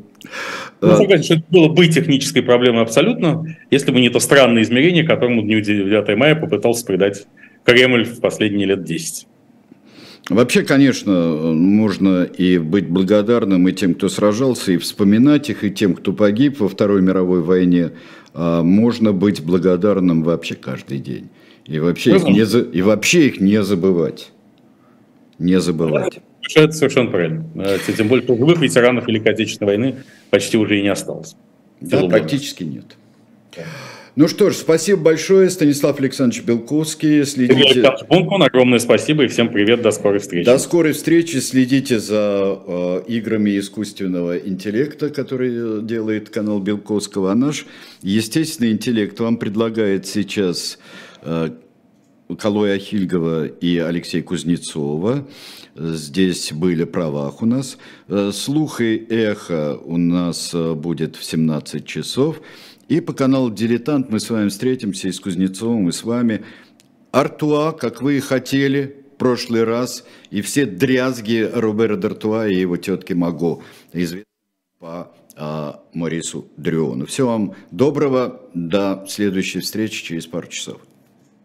[0.82, 5.04] Ну, согласен, что это было бы технической проблемой абсолютно, если бы не то странное измерение,
[5.04, 7.28] которому Дню 9 мая попытался придать
[7.64, 9.28] Кремль в последние лет 10.
[10.30, 11.12] Вообще, конечно,
[11.54, 16.60] можно и быть благодарным и тем, кто сражался, и вспоминать их, и тем, кто погиб
[16.60, 17.92] во Второй мировой войне.
[18.34, 21.30] А можно быть благодарным вообще каждый день.
[21.66, 22.42] И вообще, их не,
[22.72, 24.32] и вообще их не забывать.
[25.38, 26.20] Не забывать.
[26.56, 27.46] Это совершенно правильно.
[27.56, 29.96] Э, тем более, что живых ветеранов Великой Отечественной войны
[30.30, 31.36] почти уже и не осталось.
[31.82, 32.86] Да, практически нет.
[33.56, 33.64] Да.
[34.18, 37.26] Ну что ж, спасибо большое, Станислав Александрович Белковский.
[37.26, 37.94] Следите...
[38.10, 40.46] Бункман, огромное спасибо и всем привет, до скорой встречи.
[40.46, 47.32] До скорой встречи, следите за э, играми искусственного интеллекта, который делает канал Белковского.
[47.32, 47.66] А наш
[48.02, 50.78] естественный интеллект вам предлагает сейчас
[51.22, 51.52] э,
[52.38, 55.26] Калой Ахильгова и Алексей Кузнецова.
[55.76, 57.78] Здесь были правах у нас.
[58.10, 62.42] Э, слух и эхо у нас э, будет в 17 часов.
[62.92, 66.44] И по каналу «Дилетант» мы с вами встретимся и с Кузнецовым, и с вами.
[67.12, 73.14] Артуа, как вы и хотели, прошлый раз, и все дрязги Робера Д'Артуа и его тетки
[73.14, 73.62] Маго,
[73.94, 74.26] известны
[74.78, 77.06] по а, Морису Дриону.
[77.06, 80.82] Всего вам доброго, до следующей встречи через пару часов.